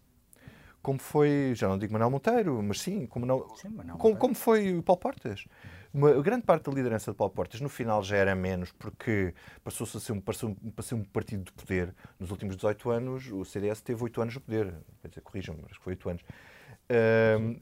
[0.84, 4.78] como foi, já não digo Manuel Monteiro, mas sim, como, não, sim, como, como foi
[4.78, 5.46] o Paulo Portas.
[5.92, 9.98] Uma grande parte da liderança de Paulo Portas no final já era menos, porque passou-se
[9.98, 11.96] a ser um, passou ser um partido de poder.
[12.20, 14.74] Nos últimos 18 anos, o CDS teve 8 anos de poder.
[15.02, 16.24] Quer dizer, corrijam-me, acho que foi 8 anos.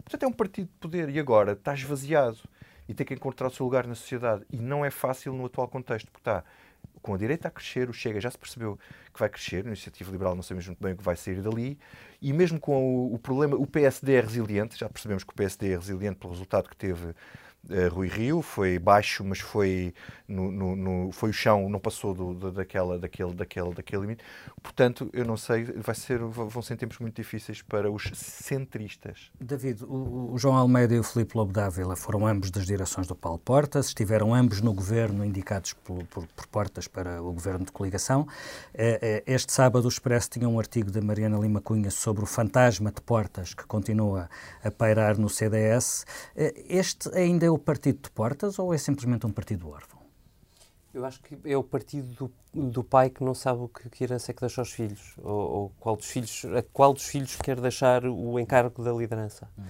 [0.04, 2.40] Portanto, é um partido de poder e agora está esvaziado
[2.88, 4.46] e tem que encontrar o seu lugar na sociedade.
[4.52, 6.44] E não é fácil no atual contexto, porque está
[7.02, 8.78] com a direita a crescer, o Chega já se percebeu
[9.14, 11.78] que vai crescer, a Iniciativa Liberal não sabemos muito bem o que vai sair dali,
[12.22, 15.72] e mesmo com o, o problema, o PSD é resiliente, já percebemos que o PSD
[15.72, 17.14] é resiliente pelo resultado que teve
[17.70, 19.94] uh, Rui Rio, foi baixo, mas foi,
[20.28, 24.24] no, no, no, foi o chão, não passou do, do, daquela, daquele, daquele, daquele limite.
[24.62, 29.32] Portanto, eu não sei, vai ser, vão ser tempos muito difíceis para os centristas.
[29.40, 33.16] David, o, o João Almeida e o Filipe Lobo Dávila foram ambos das direções do
[33.16, 37.72] Paulo Portas, estiveram ambos no governo, indicados por, por, por Portas para o governo de
[37.72, 38.28] coligação.
[38.74, 42.28] Eh, eh, este sábado o Expresso tinha um artigo da Mariana Lima Cunha sobre o
[42.28, 44.30] fantasma de Portas que continua
[44.64, 46.06] a pairar no CDS.
[46.36, 49.97] Este ainda é o partido de portas ou é simplesmente um partido órfão?
[50.98, 52.08] Eu acho que é o partido
[52.56, 55.14] do, do pai que não sabe o que, que herança é que deixa aos filhos,
[55.22, 59.48] ou, ou, qual, dos filhos, a qual dos filhos quer deixar o encargo da liderança.
[59.60, 59.64] Hum.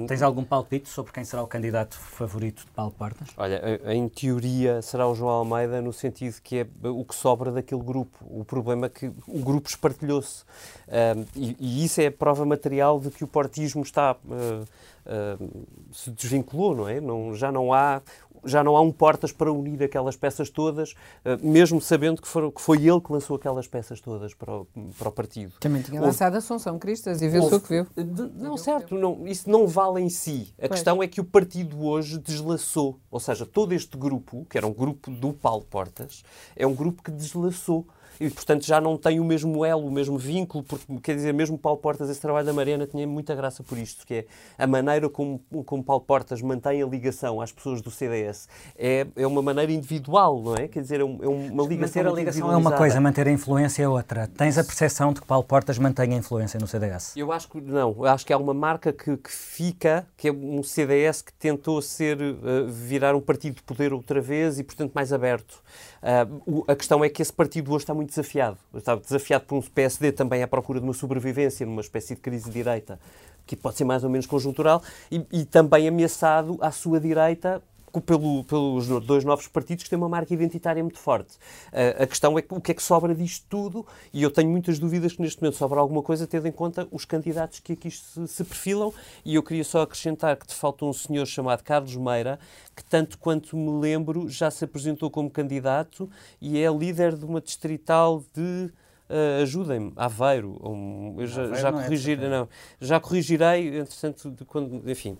[0.00, 3.28] Um, Tens algum palpite sobre quem será o candidato favorito de Paulo Portas?
[3.36, 7.82] Olha, em teoria será o João Almeida, no sentido que é o que sobra daquele
[7.82, 8.18] grupo.
[8.22, 10.42] O problema é que o grupo espartilhou-se.
[10.88, 14.16] Um, e, e, isso é a prova material de que o portismo está.
[14.24, 14.64] Uh,
[15.04, 16.98] Uh, se desvinculou, não é?
[16.98, 18.00] Não, já não há
[18.44, 22.50] já não há um portas para unir aquelas peças todas, uh, mesmo sabendo que, foram,
[22.50, 24.66] que, foi ele que lançou aquelas peças todas para o,
[24.98, 25.52] para o partido.
[25.60, 27.86] Também tinha lançado Assunção Cristas e viu-se o que viu.
[27.96, 30.54] De, não, certo, não, isso não vale em si.
[30.58, 30.72] A pois.
[30.72, 34.72] questão é que o partido hoje deslaçou, ou seja, todo este grupo, que era um
[34.72, 36.22] grupo do Paulo Portas,
[36.56, 37.86] é um grupo que deslaçou
[38.20, 41.58] e, portanto, já não tem o mesmo elo, o mesmo vínculo, porque, quer dizer, mesmo
[41.58, 44.26] Paulo Portas, esse trabalho da Mariana tinha muita graça por isto, que é
[44.58, 49.26] a maneira como, como Paulo Portas mantém a ligação às pessoas do CDS é, é
[49.26, 50.68] uma maneira individual, não é?
[50.68, 53.88] Quer dizer, é, uma ligação Manter a ligação é uma coisa, manter a influência é
[53.88, 54.26] outra.
[54.26, 57.16] Tens a percepção de que Paulo Portas mantém a influência no CDS?
[57.16, 57.94] Eu acho que não.
[57.98, 61.80] Eu acho que há uma marca que, que fica, que é um CDS que tentou
[61.80, 65.62] ser, uh, virar um partido de poder outra vez e, portanto, mais aberto.
[66.02, 68.58] Uh, a questão é que esse partido hoje está muito desafiado.
[68.74, 72.44] Está desafiado por um PSD também à procura de uma sobrevivência, numa espécie de crise
[72.44, 72.98] de direita,
[73.46, 77.62] que pode ser mais ou menos conjuntural, e, e também ameaçado à sua direita
[78.00, 81.36] pelo, pelos dois novos partidos que têm uma marca identitária muito forte.
[81.72, 84.78] Uh, a questão é o que é que sobra disto tudo, e eu tenho muitas
[84.78, 88.26] dúvidas que neste momento sobra alguma coisa, tendo em conta os candidatos que aqui se,
[88.26, 88.92] se perfilam,
[89.24, 92.38] e eu queria só acrescentar que te falta um senhor chamado Carlos Meira,
[92.74, 97.40] que tanto quanto me lembro já se apresentou como candidato e é líder de uma
[97.40, 98.70] distrital de
[99.08, 102.48] Uh, Ajudem-me, Aveiro, um, eu já, Aveiro já não é corrigir, de não,
[102.80, 105.18] já corrigirei, entretanto, de quando, enfim,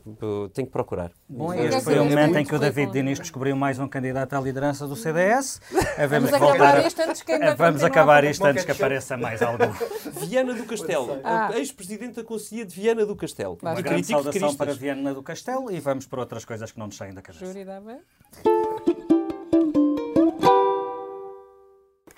[0.55, 1.11] tenho que procurar.
[1.29, 2.93] Bom, este foi o saber momento em que o David.
[2.93, 5.61] Diniz descobriu mais um candidato à liderança do CDS.
[6.09, 9.71] Vamos acabar isto antes que ainda Vamos acabar isto antes que apareça mais algum.
[10.27, 11.51] Viana do Castelo, Ah.
[11.55, 13.59] ex-presidente da Conselhia de Viana do Castelo.
[13.61, 16.87] Uma Uma grande saudação para Viana do Castelo e vamos para outras coisas que não
[16.87, 17.45] nos saem da cabeça.
[17.45, 17.99] Júri, dá bem?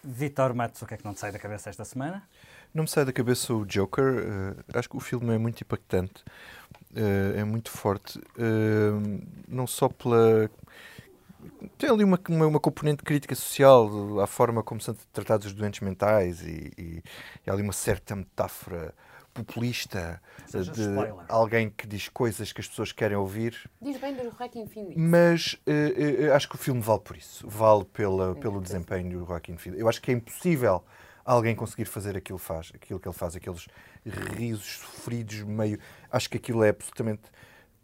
[0.07, 2.27] Vitor Matos, o que é que não te sai da cabeça esta semana?
[2.75, 4.05] Não me sai da cabeça o Joker.
[4.75, 6.25] eh, acho que o filme é muito impactante,
[6.95, 8.21] eh, é muito forte.
[8.39, 10.51] eh, não só pela.
[11.79, 15.81] Tem ali uma, uma, uma componente crítica social à forma como são tratados os doentes
[15.81, 17.03] mentais e, e,
[17.47, 18.95] e há ali uma certa metáfora
[19.37, 21.25] populista Seja de spoiler.
[21.29, 24.95] alguém que diz coisas que as pessoas querem ouvir Diz bem do Joaquim Phoenix.
[24.97, 27.47] mas eh, eh, acho que o filme vale por isso.
[27.49, 29.81] Vale pela, pelo desempenho do Joaquim Phoenix.
[29.81, 30.85] Eu acho que é impossível
[31.25, 33.67] alguém conseguir fazer aquilo, faz, aquilo que ele faz, aqueles
[34.05, 35.79] risos sofridos, meio.
[36.11, 37.23] Acho que aquilo é absolutamente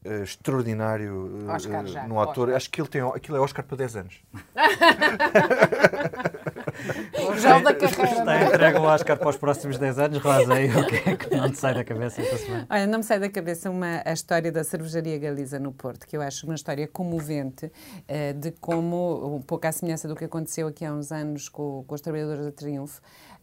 [0.04, 2.48] eh, extraordinário Oscar eh, já, no ator.
[2.48, 2.56] Oscar.
[2.56, 4.22] Acho que ele tem, aquilo é Oscar para 10 anos.
[7.28, 8.34] O gel da carreira.
[8.34, 8.44] É?
[8.46, 11.50] entregue o Oscar para os próximos 10 anos, Rosa, e o que é que não
[11.50, 12.66] te sai da cabeça esta semana?
[12.68, 16.16] Olha, não me sai da cabeça uma, a história da cervejaria Galiza no Porto, que
[16.16, 17.70] eu acho uma história comovente
[18.08, 21.84] eh, de como, um pouco à semelhança do que aconteceu aqui há uns anos com,
[21.86, 23.00] com os trabalhadores da Triunfo,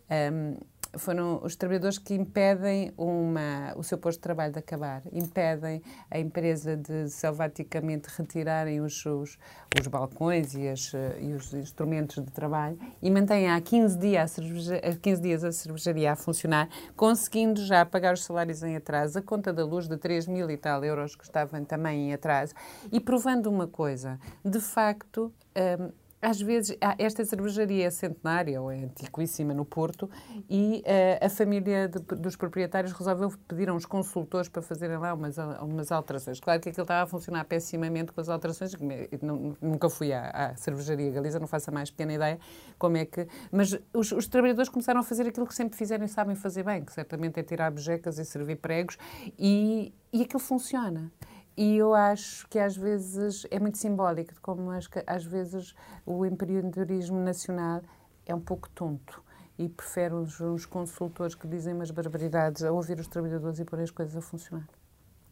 [0.09, 0.55] ehm,
[0.97, 6.19] foram os trabalhadores que impedem uma, o seu posto de trabalho de acabar, impedem a
[6.19, 9.37] empresa de selvaticamente retirarem os, os,
[9.79, 14.23] os balcões e, as, eh, e os instrumentos de trabalho e mantêm há 15 dias,
[14.23, 18.75] a cerveja, há 15 dias a cervejaria a funcionar, conseguindo já pagar os salários em
[18.75, 22.13] atraso, a conta da luz de 3 mil e tal euros que estavam também em
[22.13, 22.53] atraso,
[22.91, 25.31] e provando uma coisa, de facto.
[25.79, 25.91] hum,
[26.21, 30.09] às vezes, esta cervejaria é centenária ou é antiquíssima no Porto
[30.49, 35.13] e eh, a família de- dos proprietários resolveu pedir a uns consultores para fazerem lá
[35.13, 36.39] umas, umas alterações.
[36.39, 38.73] Claro que aquilo estava a funcionar pessimamente com as alterações.
[39.21, 42.39] nu- Nunca fui à, à cervejaria Galiza, não faço a mais pequena ideia
[42.77, 43.27] como é que...
[43.51, 46.83] Mas os, os trabalhadores começaram a fazer aquilo que sempre fizeram e sabem fazer bem,
[46.83, 48.97] que certamente é tirar bejecas e servir pregos
[49.37, 51.11] e, e aquilo funciona.
[51.57, 55.75] E eu acho que às vezes é muito simbólico de como acho que às vezes
[56.05, 57.81] o empreendedorismo nacional
[58.25, 59.21] é um pouco tonto
[59.57, 63.79] e prefere uns, uns consultores que dizem umas barbaridades a ouvir os trabalhadores e pôr
[63.81, 64.67] as coisas a funcionar.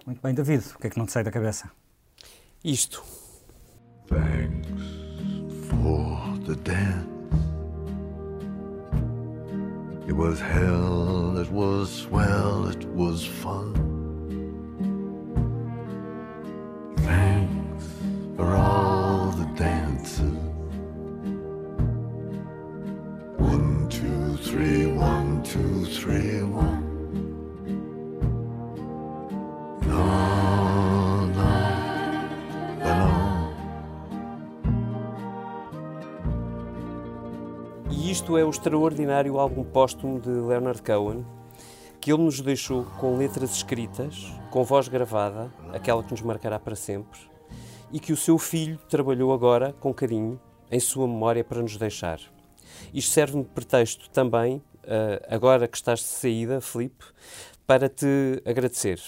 [0.06, 1.72] Muito bem, David, o que é que não te sai da cabeça?
[2.64, 3.04] Isto.
[4.08, 4.84] Thanks
[5.70, 7.18] for the dance.
[10.08, 13.97] It was hell, it was swell, it was fun.
[26.08, 26.88] No.
[37.90, 41.26] E isto é o extraordinário álbum póstumo de Leonard Cohen,
[42.00, 46.76] que ele nos deixou com letras escritas, com voz gravada, aquela que nos marcará para
[46.76, 47.20] sempre,
[47.92, 50.40] e que o seu filho trabalhou agora com carinho
[50.72, 52.20] em sua memória para nos deixar.
[52.94, 54.62] Isto serve-me de pretexto também,
[55.30, 57.04] agora que estás de saída, Filipe,
[57.66, 59.02] para te agradecer.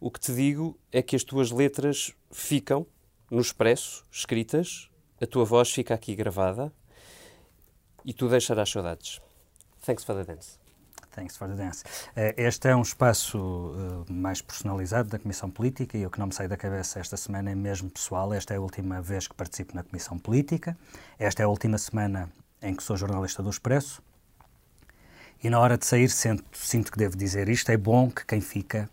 [0.00, 2.86] O que te digo é que as tuas letras ficam
[3.30, 4.88] no expresso, escritas,
[5.20, 6.72] a tua voz fica aqui gravada
[8.04, 9.20] e tu deixarás saudades.
[9.84, 10.58] Thanks for the dance.
[11.10, 11.84] Thanks for the dance.
[12.14, 13.74] Eh, Este é um espaço
[14.08, 17.16] eh, mais personalizado da Comissão Política e o que não me sai da cabeça esta
[17.16, 18.32] semana é mesmo pessoal.
[18.32, 20.78] Esta é a última vez que participo na Comissão Política.
[21.18, 22.30] Esta é a última semana
[22.62, 24.00] em que sou jornalista do Expresso.
[25.42, 27.70] E na hora de sair sinto, sinto que devo dizer isto.
[27.70, 28.90] É bom que quem fica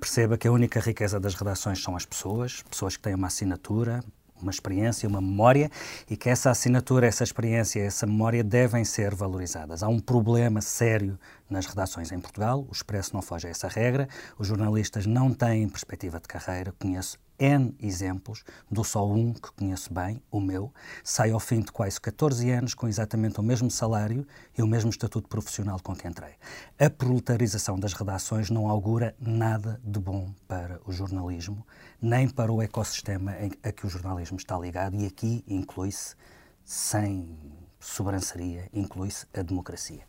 [0.00, 4.02] perceba que a única riqueza das redações são as pessoas, pessoas que têm uma assinatura,
[4.40, 5.70] uma experiência, uma memória
[6.08, 9.82] e que essa assinatura, essa experiência, essa memória devem ser valorizadas.
[9.82, 11.18] Há um problema sério
[11.50, 15.68] nas redações em Portugal, o Expresso não foge a essa regra, os jornalistas não têm
[15.68, 20.72] perspectiva de carreira, conheço N exemplos, do só um que conheço bem, o meu,
[21.04, 24.26] sai ao fim de quase 14 anos com exatamente o mesmo salário
[24.56, 26.32] e o mesmo estatuto profissional com que entrei.
[26.78, 31.64] A proletarização das redações não augura nada de bom para o jornalismo,
[32.02, 36.16] nem para o ecossistema em- a que o jornalismo está ligado, e aqui inclui-se,
[36.64, 37.38] sem
[37.78, 40.02] sobranceria, inclui-se a democracia.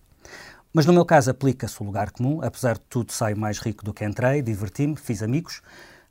[0.72, 3.94] Mas no meu caso aplica-se o lugar comum, apesar de tudo saio mais rico do
[3.94, 5.62] que entrei, diverti-me, fiz amigos,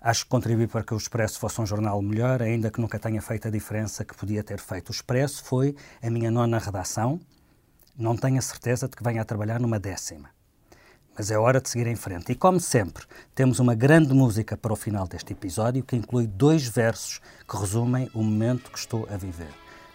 [0.01, 3.21] acho que contribuí para que o Expresso fosse um jornal melhor, ainda que nunca tenha
[3.21, 4.89] feito a diferença que podia ter feito.
[4.89, 7.21] O Expresso foi a minha nona redação,
[7.97, 10.31] Não tenho a certeza de que venha a trabalhar numa décima.
[11.17, 12.31] Mas é hora de seguir em frente.
[12.31, 16.69] E, como sempre, temos uma grande música para o final deste episódio que inclui dois
[16.69, 19.53] versos que resumem o momento que estou a viver.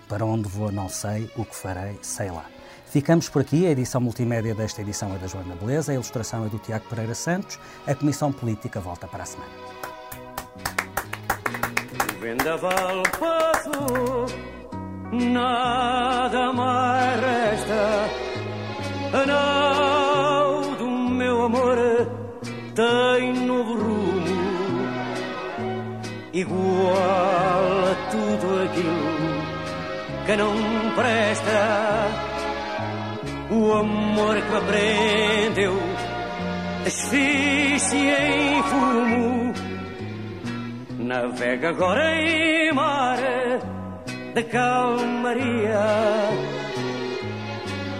[0.09, 2.45] Para onde vou, não sei, o que farei, sei lá.
[2.87, 3.65] Ficamos por aqui.
[3.65, 7.15] A edição multimédia desta edição é da Joana Beleza, a ilustração é do Tiago Pereira
[7.15, 9.82] Santos, a Comissão Política volta para a semana.
[12.23, 14.25] Vendaval passou,
[15.11, 18.09] nada mais resta.
[19.11, 21.77] A nau do meu amor
[22.75, 24.37] tem novo rumo,
[26.31, 30.55] igual a tudo aquilo que não
[30.95, 32.07] presta.
[33.51, 35.73] O amor que me prendeu
[37.93, 39.52] em fumo.
[41.13, 43.19] Navega agora em mar
[44.33, 45.79] de calmaria.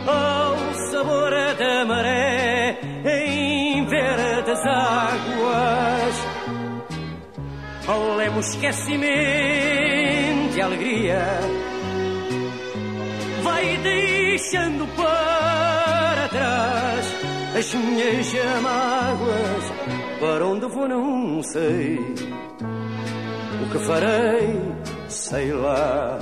[0.08, 0.58] Ao
[0.90, 6.26] sabor da maré em verdes águas.
[7.88, 9.04] Ao lemo esquecimento
[10.58, 11.24] e alegria.
[13.44, 17.16] Vai deixando para trás
[17.60, 18.34] as minhas
[18.64, 19.72] mágoas.
[20.20, 22.00] Para onde vou não sei
[23.74, 24.62] que farei,
[25.10, 26.20] sei lá.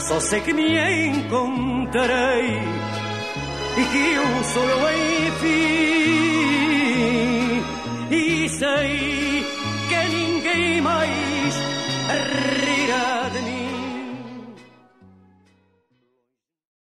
[0.00, 0.76] Só sei que me
[1.06, 2.58] encontrarei
[3.78, 4.80] e que eu sou eu
[5.28, 5.62] enfim.
[8.10, 9.46] E sei
[9.88, 11.54] que ninguém mais
[12.66, 13.30] rirá